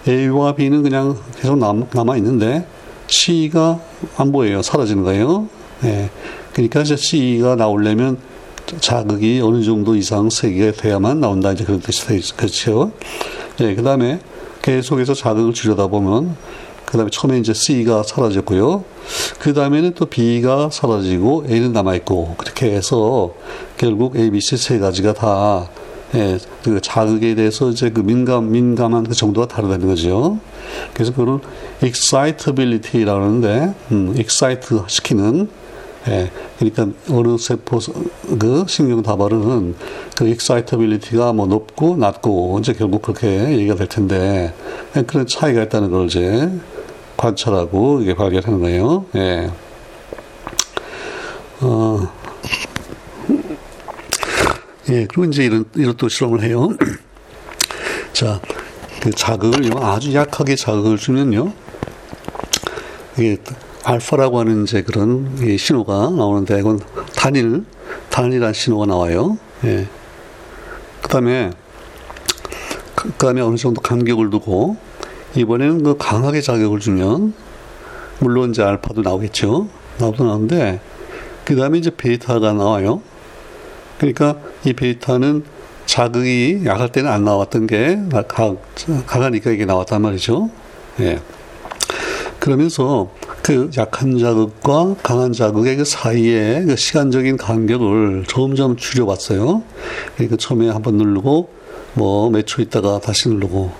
A와 0.08 0.53
B는 0.53 0.84
그냥 0.84 1.17
계속 1.39 1.58
남, 1.58 1.88
남아 1.91 2.17
있는데 2.17 2.67
C가 3.08 3.79
안 4.17 4.32
보여요. 4.32 4.62
사라지는 4.62 5.03
거예요. 5.03 5.48
예. 5.86 6.12
그러니까 6.53 6.82
이제 6.82 6.96
C가 6.96 7.55
나오려면 7.55 8.17
자극이 8.79 9.41
어느 9.44 9.63
정도 9.63 9.96
이상 9.96 10.29
세기가 10.29 10.74
돼야만 10.74 11.20
나온다. 11.20 11.51
이제 11.51 11.63
그런 11.63 11.79
뜻이. 11.79 12.05
그렇죠. 12.36 12.91
예. 13.62 13.74
그 13.74 13.82
다음에 13.82 14.20
계속해서 14.62 15.15
자극을 15.15 15.53
줄여다 15.53 15.88
보면 15.88 16.36
그 16.86 16.98
다음에 16.98 17.10
처음에 17.12 17.39
이제 17.39 17.54
C가 17.54 18.04
사라졌고요. 18.04 18.84
그 19.39 19.54
다음에는 19.54 19.94
또 19.96 20.06
B가 20.06 20.70
사라지고 20.72 21.46
A는 21.50 21.74
남아있고 21.74 22.36
그렇게 22.38 22.72
해서 22.72 23.34
결국 23.77 24.15
A, 24.15 24.32
B, 24.32 24.39
C 24.42 24.58
세 24.58 24.80
가지가 24.80 25.13
다 25.13 25.70
예, 26.13 26.38
그 26.63 26.80
자극에 26.82 27.36
대해서 27.36 27.70
이제 27.70 27.89
그 27.89 28.00
민감, 28.00 28.51
민감한 28.51 29.04
그 29.04 29.13
정도가 29.13 29.48
다르다는 29.48 29.88
거죠. 29.88 30.39
그래서 30.94 31.12
그걸 31.13 31.39
excitability라고 31.84 33.22
하는데, 33.22 33.74
음, 33.92 34.13
excite 34.18 34.77
시키는, 34.88 35.50
예, 36.08 36.32
그러니까 36.58 36.88
어느 37.10 37.38
세포, 37.38 37.80
그 38.39 38.65
신경 38.68 39.01
다발은 39.01 39.75
그 40.15 40.27
excitability가 40.27 41.34
뭐 41.34 41.48
높고 41.48 41.98
낮고, 41.98 42.60
이제 42.60 42.74
결국 42.74 43.01
그렇게 43.01 43.51
얘기가 43.51 43.75
될 43.75 43.88
텐데, 43.88 44.54
예, 44.96 45.01
그런 45.01 45.27
차이가 45.27 45.63
있다는 45.63 45.92
걸 45.92 46.06
이제 46.06 46.50
관찰하고 47.18 48.02
이게 48.02 48.14
발견하는 48.14 48.60
거예요. 48.60 49.06
예. 49.16 49.52
어, 51.62 52.12
예, 54.90 55.08
그리고 55.08 55.26
이제 55.26 55.46
이런, 55.46 55.66
이런 55.76 55.98
또 55.98 56.08
실험을 56.08 56.44
해요. 56.44 56.70
자, 58.14 58.40
그 59.02 59.10
자극을요, 59.10 59.84
아주 59.84 60.14
약하게 60.14 60.56
자극을 60.56 60.98
주면요, 60.98 61.51
이게 63.18 63.38
알파라고 63.84 64.40
하는 64.40 64.64
이제 64.64 64.84
그런 64.84 65.58
신호가 65.58 66.12
나오는데, 66.12 66.60
이건 66.60 66.80
단일, 67.16 67.64
단일한 68.12 68.54
신호가 68.54 68.86
나와요. 68.86 69.38
예. 69.64 69.88
그 71.01 71.10
다음에, 71.10 71.51
그 72.94 73.12
다음에 73.14 73.42
어느 73.42 73.56
정도 73.56 73.82
간격을 73.82 74.30
두고, 74.30 74.78
이번에는 75.36 75.84
그 75.84 75.98
강하게 75.98 76.42
자극을 76.42 76.80
주면, 76.80 77.34
물론 78.20 78.52
이제 78.52 78.64
알파도 78.64 79.02
나오겠죠. 79.02 79.68
나오도 80.00 80.24
나오는데, 80.24 80.80
그 81.44 81.56
다음에 81.56 81.78
이제 81.78 81.92
베타가 81.96 82.54
나와요. 82.54 83.02
그러니까 83.98 84.38
이 84.66 84.74
베타는 84.74 85.44
자극이 85.86 86.64
약할 86.66 86.92
때는 86.92 87.10
안 87.12 87.24
나왔던 87.24 87.68
게 87.68 88.00
강, 88.28 88.58
강하니까 89.06 89.52
이게 89.52 89.66
나왔단 89.66 90.02
말이죠. 90.02 90.50
예. 91.02 91.20
그러면서 92.40 93.12
그 93.44 93.70
약한 93.78 94.18
자극과 94.18 94.96
강한 95.04 95.32
자극의 95.32 95.78
그 95.78 95.86
사이에 95.86 96.64
그 96.66 96.76
시간적인 96.76 97.38
간격을 97.38 98.26
점점 98.28 98.76
줄여봤어요. 98.76 99.64
그러니까 100.16 100.38
처음에 100.38 100.70
한번 100.70 100.98
누르고 100.98 101.50
뭐 101.94 102.30
몇 102.30 102.46
초 102.46 102.62
있다가 102.62 103.00
다시 103.00 103.30
누르고 103.30 103.72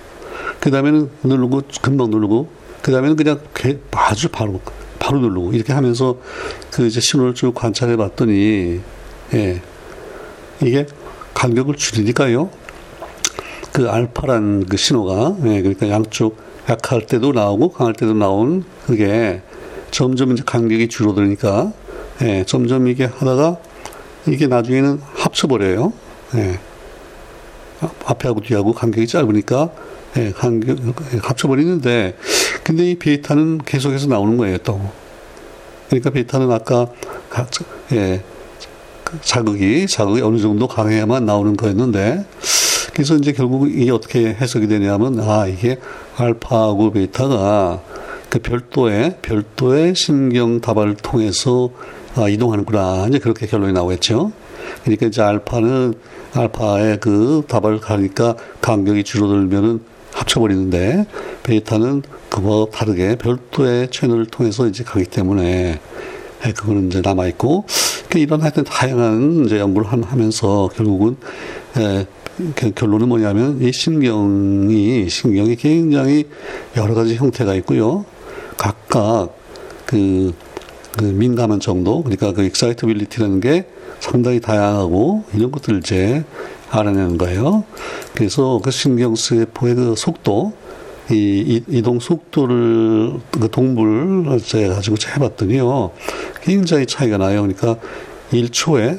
그 0.66 0.72
다음에는 0.72 1.10
누르고 1.22 1.62
금방 1.80 2.10
누르고 2.10 2.48
그 2.82 2.90
다음에는 2.90 3.14
그냥 3.14 3.38
아주 3.92 4.28
바로 4.30 4.60
바로 4.98 5.20
누르고 5.20 5.52
이렇게 5.52 5.72
하면서 5.72 6.16
그 6.72 6.88
이제 6.88 6.98
신호를 7.00 7.34
쭉 7.34 7.54
관찰해 7.54 7.96
봤더니 7.96 8.80
예. 9.34 9.62
이게 10.60 10.86
간격을 11.34 11.76
줄이니까요. 11.76 12.50
그 13.70 13.88
알파란 13.88 14.66
그 14.66 14.76
신호가 14.76 15.36
예, 15.44 15.62
그러니까 15.62 15.88
양쪽 15.88 16.36
약할 16.68 17.06
때도 17.06 17.30
나오고 17.30 17.70
강할 17.70 17.92
때도 17.92 18.14
나온 18.14 18.64
그게 18.86 19.42
점점 19.92 20.32
이제 20.32 20.42
간격이 20.44 20.88
줄어들니까 20.88 21.72
예, 22.22 22.44
점점 22.44 22.88
이게 22.88 23.04
하다가 23.04 23.58
이게 24.26 24.48
나중에는 24.48 25.00
합쳐버려요. 25.14 25.92
예. 26.34 26.58
앞에하고 28.04 28.40
뒤하고 28.40 28.72
간격이 28.72 29.06
짧으니까 29.06 29.70
예, 30.16 30.32
간격 30.32 30.78
합쳐버리는데 31.22 32.16
근데 32.64 32.90
이 32.90 32.98
베타는 32.98 33.58
계속해서 33.58 34.06
나오는 34.06 34.36
거예요 34.36 34.58
또. 34.58 34.80
그러니까 35.88 36.10
베타는 36.10 36.50
아까 36.50 36.88
예, 37.92 38.22
자극이 39.22 39.86
자극이 39.86 40.22
어느 40.22 40.38
정도 40.38 40.66
강해야만 40.66 41.26
나오는 41.26 41.56
거였는데 41.56 42.24
그래서 42.92 43.14
이제 43.16 43.32
결국 43.32 43.70
이게 43.70 43.90
어떻게 43.90 44.28
해석이 44.28 44.68
되냐면 44.68 45.20
아 45.20 45.46
이게 45.46 45.78
알파하고 46.16 46.92
베타가 46.92 47.82
그 48.28 48.38
별도의 48.40 49.18
별도의 49.22 49.94
신경 49.94 50.60
다발을 50.60 50.96
통해서 50.96 51.70
아, 52.16 52.28
이동하는구나 52.28 53.06
이제 53.08 53.18
그렇게 53.18 53.46
결론이 53.46 53.74
나오겠죠. 53.74 54.32
그러니까 54.82 55.06
이제 55.06 55.22
알파는 55.22 55.94
알파의 56.32 56.98
그 57.00 57.44
다발을 57.46 57.80
가니까 57.80 58.36
간격이 58.60 59.04
줄어들면은 59.04 59.80
합쳐버리는데 60.16 61.06
베타는 61.42 62.02
그와 62.30 62.66
다르게 62.72 63.16
별도의 63.16 63.90
채널을 63.90 64.26
통해서 64.26 64.66
이제 64.66 64.82
가기 64.82 65.06
때문에 65.06 65.80
예, 66.46 66.52
그거는 66.52 66.88
이제 66.88 67.00
남아 67.02 67.26
있고 67.28 67.64
그러니까 68.08 68.18
이런 68.18 68.42
하여튼 68.42 68.64
다양한 68.64 69.44
이제 69.46 69.58
연구를 69.58 69.88
하면서 69.90 70.68
결국은 70.74 71.16
예, 71.78 72.06
그 72.54 72.72
결론은 72.72 73.08
뭐냐면 73.08 73.62
이 73.62 73.72
신경이 73.72 75.08
신경이 75.08 75.56
굉장히 75.56 76.24
여러 76.76 76.94
가지 76.94 77.14
형태가 77.14 77.54
있고요. 77.56 78.04
각각 78.58 79.34
그, 79.86 80.34
그 80.98 81.04
민감한 81.04 81.60
정도 81.60 82.02
그러니까 82.02 82.32
그 82.32 82.44
excitability라는 82.44 83.40
게 83.40 83.66
상당히 84.00 84.40
다양하고 84.40 85.24
이런 85.34 85.50
것들을 85.50 85.78
이제 85.78 86.24
알아내는 86.70 87.18
거예요. 87.18 87.64
그래서 88.14 88.60
그 88.62 88.70
신경세포의 88.70 89.74
그 89.74 89.94
속도 89.96 90.52
이, 91.10 91.62
이동 91.68 92.00
속도를 92.00 93.20
그 93.30 93.48
동물 93.50 94.40
제 94.40 94.66
가지고 94.66 94.96
해봤더니요 95.14 95.92
굉장히 96.42 96.86
차이가 96.86 97.16
나요. 97.16 97.42
그러니까 97.42 97.76
1초에 98.32 98.98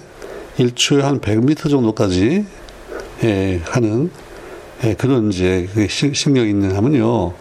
1초에 0.58 1.02
한 1.02 1.20
100m 1.20 1.70
정도까지 1.70 2.46
예, 3.24 3.62
하는 3.66 4.10
예, 4.84 4.94
그런 4.94 5.32
이제 5.32 5.68
그 5.74 5.88
신경이 5.88 6.50
있는 6.50 6.76
하면요 6.76 7.34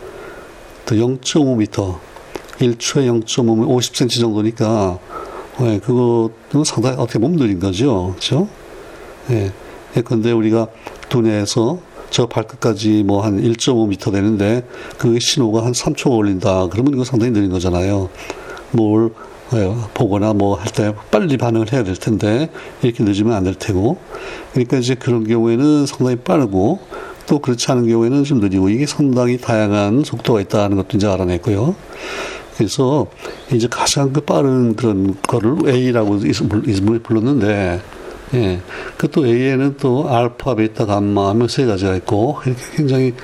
또 0.86 0.94
0.5m 0.94 1.98
1초에 2.58 3.24
0.5면 3.24 3.68
50cm 3.68 4.20
정도니까 4.20 4.98
예, 5.60 5.78
그것도 5.78 6.64
상당히 6.64 6.96
어떻게 6.98 7.18
느린 7.18 7.60
거죠, 7.60 8.08
그렇죠? 8.10 8.48
예, 9.30 9.52
근데 10.02 10.32
우리가 10.32 10.68
두뇌에서 11.08 11.78
저 12.10 12.26
발끝까지 12.26 13.02
뭐 13.04 13.20
한 13.22 13.42
1.5m 13.42 14.12
되는데 14.12 14.66
그 14.98 15.18
신호가 15.20 15.64
한 15.64 15.72
3초가 15.72 16.10
걸린다. 16.10 16.68
그러면 16.70 16.94
이거 16.94 17.04
상당히 17.04 17.32
느린 17.32 17.50
거잖아요. 17.50 18.08
뭘 18.72 19.10
어, 19.52 19.88
보거나 19.94 20.32
뭐 20.32 20.56
할 20.56 20.72
때 20.72 20.92
빨리 21.10 21.36
반응을 21.36 21.72
해야 21.72 21.84
될 21.84 21.94
텐데 21.96 22.50
이렇게 22.82 23.04
늦으면 23.04 23.32
안 23.34 23.44
될 23.44 23.54
테고 23.54 23.98
그러니까 24.52 24.78
이제 24.78 24.94
그런 24.96 25.24
경우에는 25.26 25.86
상당히 25.86 26.16
빠르고 26.16 26.80
또 27.26 27.38
그렇지 27.40 27.70
않은 27.72 27.88
경우에는 27.88 28.24
좀 28.24 28.40
느리고 28.40 28.68
이게 28.68 28.86
상당히 28.86 29.38
다양한 29.38 30.02
속도가 30.04 30.40
있다는 30.42 30.76
것도 30.76 30.96
이제 30.96 31.06
알아냈고요. 31.06 31.74
그래서 32.56 33.06
이제 33.52 33.68
가장 33.68 34.12
그 34.12 34.20
빠른 34.20 34.74
그런 34.76 35.14
거를 35.26 35.68
A라고 35.68 36.18
불렀는데 37.02 37.80
예. 38.34 38.60
그또 38.96 39.26
A에는 39.26 39.76
또 39.78 40.08
알파, 40.08 40.54
베타, 40.54 40.86
감마 40.86 41.28
하면 41.30 41.48
세 41.48 41.64
가지가 41.64 41.96
있고 41.96 42.38
이렇게 42.44 42.62
굉장히 42.76 43.14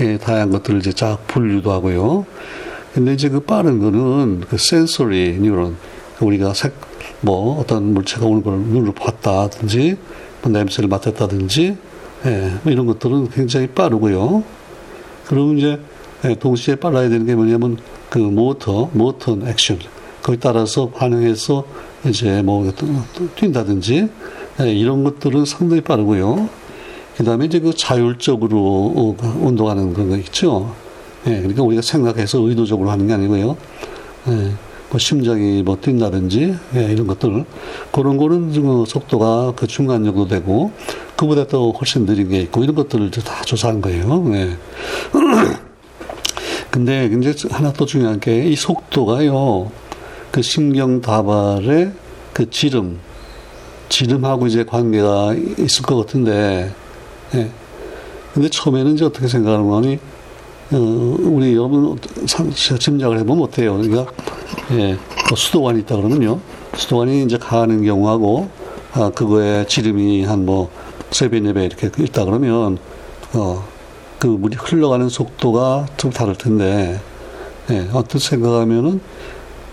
예, 0.00 0.18
다양한 0.18 0.50
것들을 0.50 0.80
이제 0.80 0.92
쫙 0.92 1.18
분류도 1.26 1.72
하고요. 1.72 2.26
근데 2.94 3.14
이제 3.14 3.28
그 3.28 3.40
빠른 3.40 3.78
거는 3.80 4.42
그 4.48 4.56
sensory 4.58 5.38
뉴런 5.40 5.76
우리가 6.20 6.54
색, 6.54 6.74
뭐 7.20 7.58
어떤 7.60 7.94
물체가 7.94 8.26
오는 8.26 8.42
걸 8.42 8.58
눈으로 8.58 8.92
봤다든지 8.92 9.96
뭐 10.42 10.52
냄새를 10.52 10.88
맡았다든지 10.88 11.76
예, 12.26 12.52
뭐 12.62 12.72
이런 12.72 12.86
것들은 12.86 13.30
굉장히 13.30 13.66
빠르고요. 13.68 14.44
그리고 15.26 15.54
이제 15.54 15.80
예, 16.24 16.34
동시에 16.34 16.76
빨라야 16.76 17.08
되는 17.08 17.26
게 17.26 17.34
뭐냐면 17.34 17.78
그 18.08 18.18
모터, 18.18 18.90
모터 18.92 19.38
액션 19.46 19.78
거기 20.22 20.38
따라서 20.38 20.88
반응해서 20.88 21.64
이제 22.06 22.42
뭐 22.42 22.70
뛴다든지 23.36 24.08
예, 24.60 24.72
이런 24.72 25.04
것들은 25.04 25.44
상당히 25.44 25.80
빠르고요. 25.82 26.48
그 27.16 27.24
다음에 27.24 27.46
이제 27.46 27.60
그 27.60 27.74
자율적으로 27.74 28.58
어, 28.96 29.16
그 29.18 29.26
운동하는 29.26 29.92
그런 29.92 30.10
거 30.10 30.16
있죠. 30.18 30.74
예, 31.26 31.36
그러니까 31.36 31.62
우리가 31.62 31.82
생각해서 31.82 32.38
의도적으로 32.38 32.90
하는 32.90 33.06
게 33.06 33.12
아니고요. 33.14 33.56
예, 34.28 34.52
뭐 34.90 34.98
심장이 34.98 35.62
뭐 35.62 35.78
뛴다든지 35.80 36.54
예, 36.76 36.84
이런 36.92 37.06
것들 37.06 37.44
그런 37.92 38.16
거는 38.16 38.52
그 38.52 38.84
속도가 38.86 39.54
그 39.56 39.66
중간 39.66 40.04
정도 40.04 40.26
되고 40.28 40.72
그보다 41.16 41.46
또 41.46 41.72
훨씬 41.72 42.04
느린 42.04 42.28
게 42.28 42.40
있고 42.40 42.62
이런 42.62 42.74
것들을 42.74 43.10
다 43.10 43.42
조사한 43.42 43.80
거예요. 43.80 44.24
예. 44.34 44.56
근데 46.70 47.04
이제 47.06 47.34
하나 47.50 47.72
또 47.72 47.84
중요한 47.84 48.18
게 48.18 48.46
이 48.46 48.56
속도가요. 48.56 49.70
그 50.30 50.40
신경 50.40 51.02
다발의 51.02 51.92
그 52.32 52.48
지름 52.48 52.98
지름하고 53.92 54.46
이제 54.46 54.64
관계가 54.64 55.34
있을 55.58 55.82
것 55.82 55.96
같은데, 55.96 56.72
예. 57.34 57.50
근데 58.32 58.48
처음에는 58.48 58.94
이제 58.94 59.04
어떻게 59.04 59.28
생각하는 59.28 59.68
거니, 59.68 59.98
어, 60.72 60.76
우리 61.20 61.54
여러분 61.54 61.98
짐작을 62.78 63.18
해보면 63.18 63.44
어때요? 63.44 63.76
그러니까, 63.76 64.10
예, 64.70 64.96
뭐 65.28 65.36
수도관이 65.36 65.80
있다 65.80 65.96
그러면요. 65.96 66.40
수도관이 66.74 67.24
이제 67.24 67.36
가는 67.36 67.84
경우하고, 67.84 68.48
아, 68.94 69.10
그거에 69.10 69.66
지름이 69.66 70.24
한 70.24 70.46
뭐, 70.46 70.70
세 71.10 71.28
배, 71.28 71.40
네배 71.40 71.62
이렇게 71.66 71.90
있다 72.02 72.24
그러면, 72.24 72.78
어, 73.34 73.62
그 74.18 74.26
물이 74.26 74.56
흘러가는 74.58 75.06
속도가 75.10 75.88
좀 75.98 76.10
다를 76.10 76.34
텐데, 76.34 76.98
예, 77.70 77.90
어떻게 77.92 78.18
생각하면은, 78.18 79.02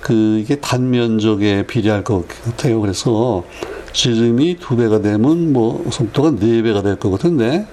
그, 0.02 0.40
이게 0.40 0.58
단면적에 0.58 1.68
비례할 1.68 2.04
것 2.04 2.28
같아요. 2.28 2.82
그래서, 2.82 3.46
지름이 3.94 4.58
두 4.60 4.76
배가 4.76 5.02
되면 5.02 5.54
뭐 5.54 5.86
속도가 5.92 6.32
네 6.40 6.62
배가 6.62 6.82
될 6.82 6.96
것 6.98 7.10
같은데 7.12 7.66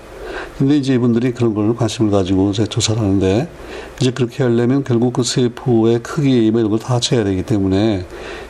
근데 0.58 0.76
이제 0.76 0.94
이분들이 0.94 1.32
그런 1.32 1.54
걸 1.54 1.74
관심을 1.74 2.10
가지고 2.10 2.50
이제 2.50 2.66
조사를 2.66 3.00
하는데 3.00 3.48
이제 4.00 4.10
그렇게 4.10 4.42
하려면 4.42 4.84
결국 4.84 5.12
그 5.12 5.22
세포의 5.22 6.00
크기 6.02 6.50
뭐 6.50 6.60
이런 6.60 6.70
걸다 6.70 7.00
재야 7.00 7.24
되기 7.24 7.42
때문에 7.42 8.04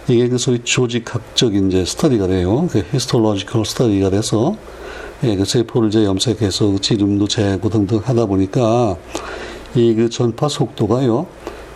이게 0.09 0.29
그 0.29 0.38
소위 0.38 0.61
조직학적인 0.64 1.68
이제 1.68 1.85
study가 1.85 2.26
돼요. 2.29 2.68
그 2.70 2.85
histological 2.92 3.64
study가 3.64 4.11
돼서 4.11 4.57
예, 5.24 5.35
그 5.37 5.44
세포를 5.44 5.88
이제 5.88 6.05
염색해서 6.05 6.72
그 6.72 6.81
지름도 6.81 7.29
재고 7.29 7.68
등등 7.68 8.00
하다 8.02 8.26
보니까 8.26 8.96
이 9.74 9.94
그 9.94 10.09
전파 10.09 10.48
속도가요. 10.48 11.26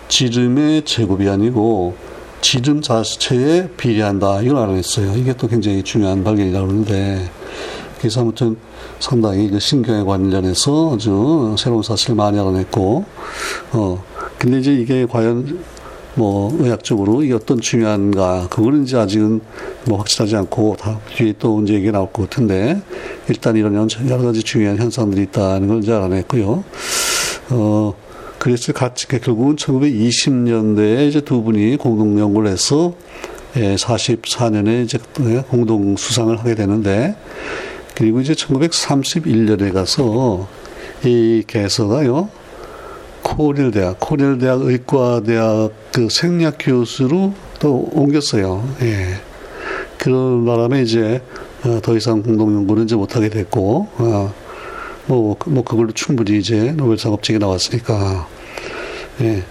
지름의 0.09 0.85
제곱이 0.85 1.29
아니고 1.29 1.95
지름 2.41 2.81
자체에 2.81 3.69
비례한다. 3.77 4.43
이걸 4.43 4.59
알아냈어요. 4.59 5.15
이게 5.17 5.35
또 5.37 5.47
굉장히 5.47 5.83
중요한 5.83 6.25
발견이라고 6.25 6.67
그러는데, 6.67 7.31
그래서 7.99 8.23
아무튼 8.23 8.57
상당히 8.99 9.51
그 9.51 9.59
신경에 9.59 10.05
관련해서 10.05 10.95
아주 10.95 11.55
새로운 11.59 11.83
사실을 11.83 12.17
많이 12.17 12.39
알아냈고, 12.39 13.05
어, 13.73 14.03
근데 14.39 14.59
이제 14.59 14.73
이게 14.73 15.07
과연 15.07 15.59
뭐 16.15 16.57
의학적으로 16.59 17.23
이게 17.23 17.35
어떤 17.35 17.61
중요한가, 17.61 18.49
그거는 18.49 18.85
이제 18.85 18.97
아직은 18.97 19.41
뭐 19.85 19.99
확실하지 19.99 20.37
않고 20.37 20.77
다 20.79 20.99
뒤에 21.15 21.35
또 21.39 21.63
이제 21.63 21.75
얘기 21.75 21.93
나올 21.93 22.11
것 22.13 22.29
같은데, 22.29 22.81
일단 23.29 23.57
이런 23.57 23.75
여러 24.09 24.23
가지 24.23 24.43
중요한 24.43 24.79
현상들이 24.79 25.23
있다는 25.25 25.69
걸 25.69 25.79
이제 25.83 25.93
알아냈고요. 25.93 26.65
어, 27.51 27.95
그래서 28.41 28.73
같이 28.73 29.07
결국은 29.07 29.57
1920년대에 29.57 31.07
이제 31.07 31.21
두 31.21 31.43
분이 31.43 31.77
공동 31.77 32.19
연구를 32.19 32.51
해서 32.51 32.95
예, 33.57 33.75
44년에 33.75 34.83
이제 34.85 34.99
공동 35.51 35.95
수상을 35.95 36.35
하게 36.39 36.55
되는데 36.55 37.15
그리고 37.95 38.23
이제 38.23 38.33
1931년에 38.33 39.75
가서 39.75 40.49
이 41.05 41.45
개서가요 41.47 42.31
코넬 43.23 43.73
대학, 43.73 44.01
코넬 44.01 44.39
대학 44.39 44.63
의과 44.63 45.21
대학 45.21 45.73
그 45.93 46.09
생략 46.11 46.57
교수로 46.59 47.35
또 47.59 47.91
옮겼어요. 47.93 48.67
예. 48.81 49.21
그런 49.99 50.47
바람에 50.47 50.81
이제 50.81 51.21
어, 51.63 51.79
더 51.83 51.95
이상 51.95 52.23
공동 52.23 52.55
연구는 52.55 52.85
이제 52.85 52.97
못하게 52.97 53.29
됐고, 53.29 53.89
어, 53.99 54.33
뭐, 55.11 55.37
뭐, 55.47 55.65
그걸로 55.65 55.91
충분히 55.91 56.39
이제 56.39 56.71
노벨상 56.71 57.13
업적이 57.13 57.41
나왔으니까. 57.41 58.29
예. 59.23 59.43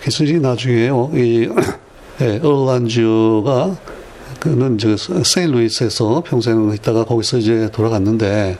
그래서 0.00 0.22
이제 0.22 0.38
나중에요, 0.38 1.10
이, 1.12 1.48
예, 2.22 2.38
얼란주가, 2.38 3.76
그는 4.38 4.78
저, 4.78 4.96
세인루이스에서 4.96 6.22
평생 6.24 6.72
있다가 6.72 7.04
거기서 7.04 7.38
이제 7.38 7.68
돌아갔는데, 7.72 8.58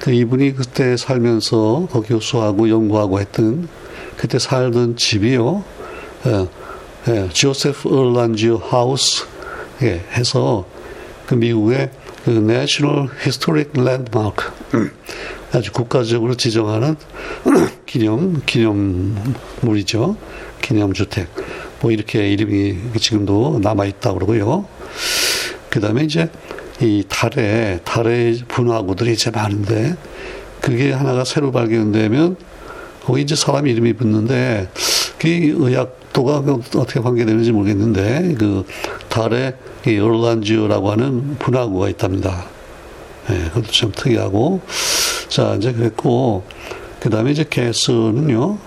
그 0.00 0.12
이분이 0.12 0.54
그때 0.54 0.98
살면서 0.98 1.88
거기 1.90 2.08
교수하고 2.08 2.68
연구하고 2.68 3.18
했던, 3.18 3.70
그때 4.18 4.38
살던 4.38 4.96
집이요, 4.96 5.64
예, 6.26 6.48
예, 7.10 7.28
조세프 7.30 7.88
얼란주 7.88 8.60
하우스, 8.62 9.24
예, 9.80 10.04
해서, 10.12 10.66
그 11.24 11.34
미국의 11.36 11.88
그 12.26 12.30
National 12.30 13.08
Historic 13.22 13.72
Landmark 13.74 14.52
아주 15.52 15.72
국가적으로 15.72 16.34
지정하는 16.34 16.96
기념 17.86 18.42
기념물이죠. 18.44 20.16
기념주택. 20.60 21.28
뭐 21.80 21.90
이렇게 21.90 22.28
이름이 22.30 22.98
지금도 22.98 23.60
남아 23.62 23.86
있다 23.86 24.12
그러고요. 24.12 24.66
그다음에 25.70 26.04
이제 26.04 26.30
이 26.80 27.04
달에 27.08 27.80
달의 27.84 28.42
분화구들이 28.48 29.12
이제 29.12 29.30
많은데 29.30 29.96
그게 30.60 30.92
하나가 30.92 31.24
새로 31.24 31.50
발견되면 31.50 32.36
거기 33.04 33.22
이제 33.22 33.34
사람 33.34 33.66
이름이 33.66 33.94
붙는데 33.94 34.68
그 35.18 35.28
의학도가 35.28 36.44
어떻게 36.76 37.00
관계되는지 37.00 37.52
모르겠는데 37.52 38.34
그 38.38 38.66
달에 39.08 39.54
이 39.86 39.98
얼랜저라고 39.98 40.90
하는 40.90 41.36
분화구가 41.38 41.88
있답니다. 41.88 42.44
예, 43.30 43.48
그것도 43.48 43.72
참 43.72 43.92
특이하고 43.94 44.60
자, 45.28 45.54
이제 45.56 45.72
그랬고, 45.72 46.44
그 47.00 47.10
다음에 47.10 47.30
이제 47.30 47.44
개서는요, 47.48 48.58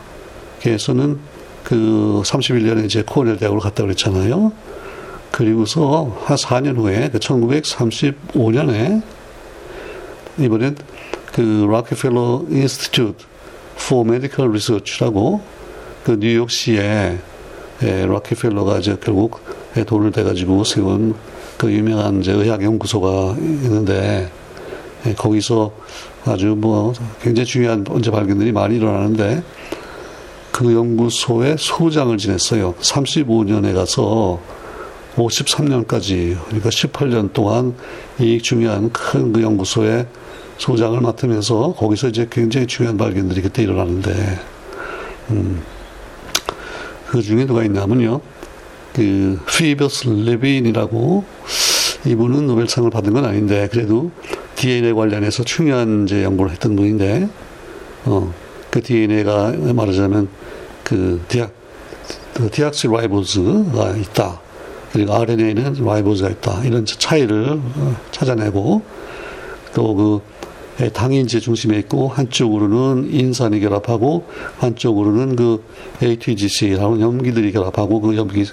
개서는 0.61 1.19
그 1.63 2.21
31년에 2.23 2.85
이제 2.85 3.03
코넬 3.05 3.37
대학으로 3.37 3.59
갔다 3.59 3.83
그랬잖아요. 3.83 4.51
그리고서 5.31 6.15
한 6.25 6.37
4년 6.37 6.77
후에, 6.77 7.09
그 7.11 7.19
1935년에, 7.19 9.01
이번엔 10.37 10.75
그 11.33 11.67
Rockefeller 11.69 12.45
Institute 12.49 13.25
for 13.75 14.07
Medical 14.07 14.49
Research라고 14.49 15.41
그 16.03 16.17
뉴욕시에 16.19 17.17
예, 17.83 18.05
락펠러가 18.05 18.79
이제 18.79 18.95
결국 19.01 19.39
돈을 19.85 20.11
대가지고 20.11 20.63
세운 20.63 21.15
그 21.57 21.71
유명한 21.71 22.21
이제 22.21 22.31
의학 22.31 22.63
연구소가 22.63 23.35
있는데 23.39 24.29
예, 24.29 24.40
거기서 25.17 25.71
아주 26.25 26.55
뭐 26.57 26.93
굉장히 27.21 27.45
중요한 27.45 27.85
언제 27.89 28.11
발견들이 28.11 28.51
많이 28.51 28.77
일어나는데 28.77 29.43
그 30.51 30.73
연구소의 30.73 31.55
소장을 31.57 32.15
지냈어요. 32.17 32.73
35년에 32.75 33.73
가서 33.73 34.39
53년까지 35.15 36.37
그러니까 36.45 36.69
18년 36.69 37.33
동안 37.33 37.75
이 38.19 38.41
중요한 38.41 38.91
큰 38.91 39.33
그 39.33 39.41
연구소의 39.41 40.07
소장을 40.57 40.99
맡으면서 41.01 41.73
거기서 41.73 42.09
이제 42.09 42.27
굉장히 42.29 42.67
중요한 42.67 42.95
발견들이 42.95 43.41
그때 43.41 43.63
일어나는데 43.63 44.39
음, 45.31 45.61
그 47.07 47.21
중에 47.21 47.47
누가 47.47 47.63
있냐면요. 47.63 48.21
그 48.93 49.39
피버스 49.47 50.09
레빈이라고 50.09 51.23
이분은 52.05 52.45
노벨상을 52.45 52.89
받은 52.89 53.13
건 53.13 53.25
아닌데 53.25 53.67
그래도 53.71 54.11
DNA 54.61 54.93
관련해서 54.93 55.43
중요한 55.43 56.03
이제 56.03 56.23
연구를 56.23 56.51
했던 56.51 56.75
분인데 56.75 57.27
어, 58.05 58.31
그 58.69 58.79
DNA가 58.83 59.53
말하자면 59.73 60.29
그 60.83 61.19
deoxy 61.27 61.51
그 62.35 62.49
deoxyribose가 62.51 63.97
있다. 63.97 64.39
그리고 64.93 65.13
RNA는 65.15 65.83
ribose가 65.83 66.29
있다. 66.29 66.63
이런 66.63 66.85
차이를 66.85 67.59
어, 67.59 67.95
찾아내고 68.11 68.83
또그 69.73 70.21
예, 70.81 70.89
당이 70.89 71.21
이제 71.21 71.39
중심에 71.39 71.77
있고 71.79 72.07
한쪽으로는 72.07 73.11
인산이 73.11 73.59
결합하고 73.61 74.27
한쪽으로는 74.59 75.37
그 75.37 75.63
ATGC라는 76.03 77.01
염기들이 77.01 77.51
결합하고 77.51 77.99
그 77.99 78.15
염기 78.15 78.45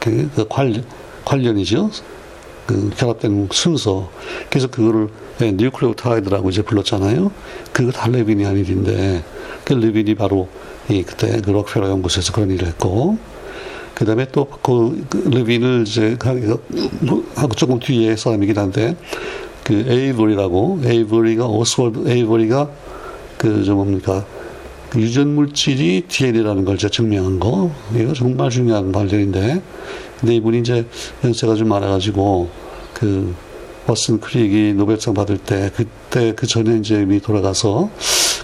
그, 0.00 0.30
그 0.34 0.46
관련 0.48 0.84
관련이죠. 1.24 1.90
그 2.70 2.90
결합된 2.96 3.48
순서. 3.50 4.10
그래서 4.48 4.68
그거를 4.68 5.08
네, 5.38 5.50
뉴클레오타이드라고 5.52 6.50
이제 6.50 6.62
불렀잖아요. 6.62 7.32
그거 7.72 7.90
다 7.90 8.08
레빈이 8.08 8.44
한 8.44 8.56
일인데. 8.56 9.24
그 9.64 9.72
레빈이 9.72 10.14
바로 10.14 10.48
이 10.88 11.02
그때 11.02 11.40
그 11.40 11.50
록펠러 11.50 11.88
연구소에서 11.90 12.32
그런 12.32 12.50
일을 12.52 12.68
했고. 12.68 13.18
그 13.94 14.04
다음에 14.04 14.26
또그 14.26 15.06
그 15.10 15.30
레빈을 15.34 15.84
이제 15.84 16.16
하고 17.34 17.54
조금 17.56 17.80
뒤에 17.80 18.14
사람이긴 18.14 18.56
한데 18.56 18.96
그 19.64 19.84
에이버리라고. 19.88 20.80
에이버리가 20.84 21.46
오스월드 21.46 22.08
에이버리가 22.08 22.70
그저 23.36 23.74
뭡니까? 23.74 24.24
그 24.90 25.00
유전 25.00 25.34
물질이 25.34 26.04
DNA라는 26.06 26.64
걸 26.64 26.78
증명한 26.78 27.40
거. 27.40 27.72
이거 27.96 28.12
정말 28.12 28.50
중요한 28.50 28.92
발견인데 28.92 29.60
근데 30.20 30.36
이분이 30.36 30.60
이제 30.60 30.86
연세가 31.24 31.54
좀 31.54 31.68
많아가지고 31.68 32.50
그 32.94 33.34
버슨 33.86 34.20
크릭이 34.20 34.74
노벨상 34.74 35.14
받을 35.14 35.38
때 35.38 35.70
그때 35.74 36.34
그 36.34 36.46
전에 36.46 36.76
이제 36.76 37.02
이미 37.02 37.20
돌아가서 37.20 37.90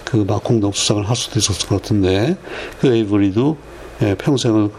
그막 0.03 0.43
공동 0.43 0.71
수상을 0.71 1.07
할 1.07 1.15
수도 1.15 1.39
있었을 1.39 1.67
것 1.67 1.81
같은데 1.81 2.35
그 2.79 2.93
에이버리도 2.93 3.57
예, 4.01 4.15
평생을 4.15 4.69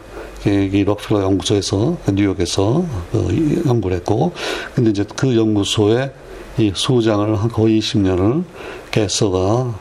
이 0.46 0.84
록펠러 0.84 1.22
연구소에서 1.22 1.96
뉴욕에서 2.12 2.84
그 3.10 3.62
연구를 3.66 3.96
했고 3.98 4.32
근데 4.74 4.90
이제 4.90 5.04
그 5.16 5.36
연구소에 5.36 6.12
이 6.58 6.72
소장을 6.74 7.36
거의 7.48 7.80
20년을 7.80 8.44
개서가 8.90 9.74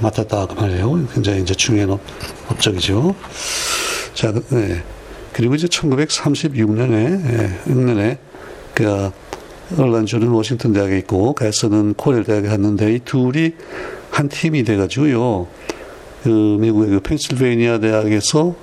맡았다 0.00 0.46
그 0.46 0.54
말이에요. 0.54 1.06
굉장히 1.12 1.42
이제 1.42 1.54
중요한 1.54 1.90
업, 1.90 2.00
업적이죠. 2.48 3.14
자, 4.14 4.32
네. 4.50 4.82
그리고 5.40 5.54
이제 5.54 5.66
1936년에 5.68 6.92
예, 6.92 7.72
6년에 7.72 8.18
그 8.74 9.10
얼랜저는 9.78 10.28
워싱턴 10.28 10.74
대학에 10.74 10.98
있고 10.98 11.34
개서는 11.34 11.94
코넬 11.94 12.24
대학에 12.24 12.46
갔는데 12.46 12.92
이 12.92 12.98
둘이 12.98 13.54
한 14.10 14.28
팀이 14.28 14.64
돼가지고요. 14.64 15.46
그 16.24 16.28
미국의 16.28 16.90
그 16.90 17.00
펜실베이니아 17.00 17.78
대학에서 17.78 18.54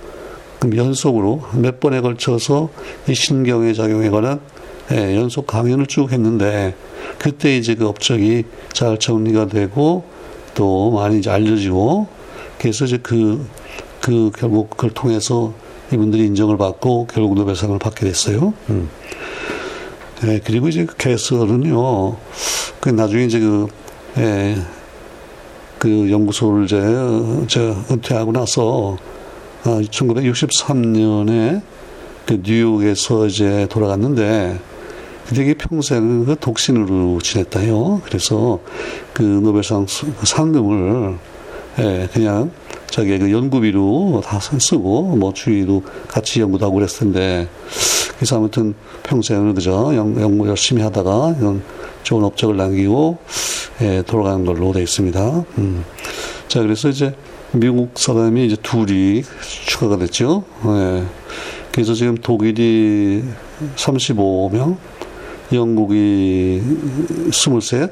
연속으로 0.75 1.41
몇 1.55 1.79
번에 1.79 1.99
걸쳐서 1.99 2.69
이 3.09 3.15
신경의 3.15 3.73
작용에 3.73 4.11
관한 4.11 4.39
예, 4.91 5.17
연속 5.17 5.47
강연을 5.47 5.87
쭉 5.87 6.11
했는데 6.11 6.75
그때 7.17 7.57
이제 7.57 7.73
그 7.73 7.87
업적이 7.87 8.43
잘 8.71 8.99
정리가 8.99 9.47
되고 9.47 10.03
또 10.53 10.91
많이 10.91 11.17
이제 11.17 11.31
알려지고 11.31 12.07
그래서 12.59 12.85
이제 12.85 12.99
그, 13.01 13.43
그 13.99 14.29
결국 14.37 14.69
그걸 14.69 14.91
통해서 14.91 15.55
이분들이 15.91 16.25
인정을 16.25 16.57
받고 16.57 17.07
결국 17.07 17.35
노벨상을 17.35 17.77
받게 17.79 18.05
됐어요. 18.05 18.53
음. 18.69 18.89
네, 20.23 20.41
그리고 20.43 20.67
이제 20.67 20.85
그 20.85 20.95
개설은요, 20.97 22.15
그 22.79 22.89
나중에 22.89 23.25
이제 23.25 23.39
그, 23.39 23.67
예, 24.17 24.57
그 25.77 26.09
연구소를 26.11 26.65
이제, 26.65 26.77
저 27.47 27.75
은퇴하고 27.91 28.31
나서, 28.31 28.97
아, 29.63 29.79
1963년에 29.79 31.61
그 32.25 32.41
뉴욕에서 32.43 33.27
이제 33.27 33.67
돌아갔는데, 33.69 34.59
되게 35.35 35.53
평생 35.53 36.25
그 36.25 36.35
독신으로 36.39 37.19
지냈다요. 37.21 38.01
그래서 38.05 38.59
그 39.13 39.21
노벨상 39.21 39.85
그 39.85 40.25
상금을 40.25 41.17
예, 41.79 42.09
그냥 42.13 42.49
자기 42.89 43.17
그 43.17 43.31
연구비로 43.31 44.21
다 44.25 44.39
쓰고 44.39 45.15
뭐 45.17 45.33
주위도 45.33 45.83
같이 46.07 46.41
연구도 46.41 46.65
하고 46.65 46.75
그랬을 46.75 46.99
텐데 46.99 47.47
그래서 48.15 48.37
아무튼 48.37 48.73
평생을 49.03 49.53
그저 49.53 49.93
연구 49.95 50.47
열심히 50.47 50.81
하다가 50.81 51.35
좋은 52.03 52.23
업적을 52.23 52.57
남기고 52.57 53.17
예, 53.81 54.03
돌아가는 54.07 54.43
걸로 54.43 54.71
되어 54.71 54.81
있습니다. 54.81 55.45
음. 55.59 55.83
자 56.47 56.61
그래서 56.61 56.89
이제 56.89 57.13
미국 57.51 57.91
사람이 57.97 58.45
이제 58.45 58.55
둘이 58.61 59.23
추가가 59.65 59.97
됐죠. 59.97 60.43
예. 60.65 61.03
그래서 61.71 61.93
지금 61.93 62.15
독일이 62.15 63.23
35명, 63.75 64.77
영국이 65.53 66.61
23, 67.29 67.89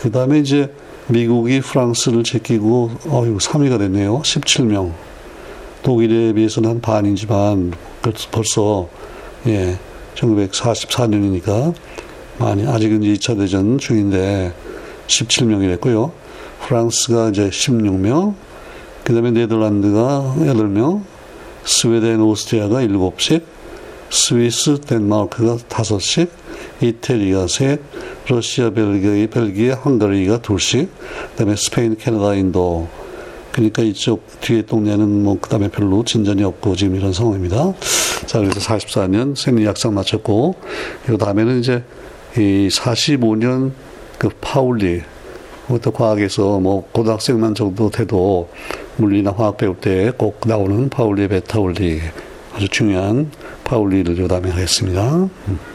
그 0.00 0.10
다음에 0.10 0.38
이제 0.38 0.72
미국이 1.08 1.60
프랑스를 1.60 2.22
제끼고, 2.22 2.90
어유 3.08 3.38
3위가 3.38 3.78
됐네요. 3.78 4.20
17명. 4.22 4.92
독일에 5.82 6.32
비해서는 6.32 6.70
한 6.70 6.80
반이지만 6.80 7.72
벌써, 8.30 8.88
예, 9.46 9.78
1944년이니까 10.14 11.74
많이, 12.38 12.66
아직은 12.66 13.02
이제 13.02 13.32
2차 13.32 13.36
대전 13.36 13.78
중인데 13.78 14.52
17명이 15.08 15.68
됐고요. 15.70 16.12
프랑스가 16.66 17.30
이제 17.30 17.50
16명, 17.50 18.34
그 19.04 19.12
다음에 19.12 19.32
네덜란드가 19.32 20.36
8명, 20.38 21.02
스웨덴, 21.64 22.20
오스트리아가 22.20 22.82
7씩, 22.82 23.42
스위스, 24.10 24.80
덴마크가 24.80 25.58
다섯씩, 25.68 26.30
이태리가 26.82 27.46
셋, 27.46 27.80
러시아, 28.28 28.70
벨기에, 28.70 29.28
벨기에, 29.28 29.70
헝가리가 29.72 30.42
둘씩, 30.42 30.90
그다음에 31.30 31.56
스페인, 31.56 31.96
캐나다, 31.96 32.34
인도. 32.34 32.88
그러니까 33.52 33.82
이쪽 33.82 34.26
뒤에 34.40 34.62
동네는 34.62 35.24
뭐 35.24 35.38
그다음에 35.38 35.68
별로 35.68 36.04
진전이 36.04 36.42
없고 36.42 36.74
지금 36.74 36.96
이런 36.96 37.12
상황입니다. 37.12 37.74
자, 38.26 38.38
그래서 38.38 38.60
44년 38.60 39.36
생리학상 39.36 39.94
마쳤고, 39.94 40.54
그 41.06 41.18
다음에는 41.18 41.60
이제 41.60 41.84
이 42.36 42.68
45년 42.70 43.72
그 44.18 44.30
파울리, 44.40 45.02
그것도 45.66 45.92
과학에서 45.92 46.60
뭐 46.60 46.88
고등학생만 46.92 47.54
정도 47.54 47.90
돼도 47.90 48.48
물리나 48.96 49.32
화학 49.32 49.56
배울 49.56 49.76
때 49.76 50.12
꼭 50.16 50.40
나오는 50.46 50.88
파울리 50.88 51.28
베타울리 51.28 52.00
아주 52.54 52.68
중요한 52.68 53.30
파울리를 53.64 54.18
요담에 54.18 54.50
하겠습니다. 54.50 55.28
음. 55.48 55.71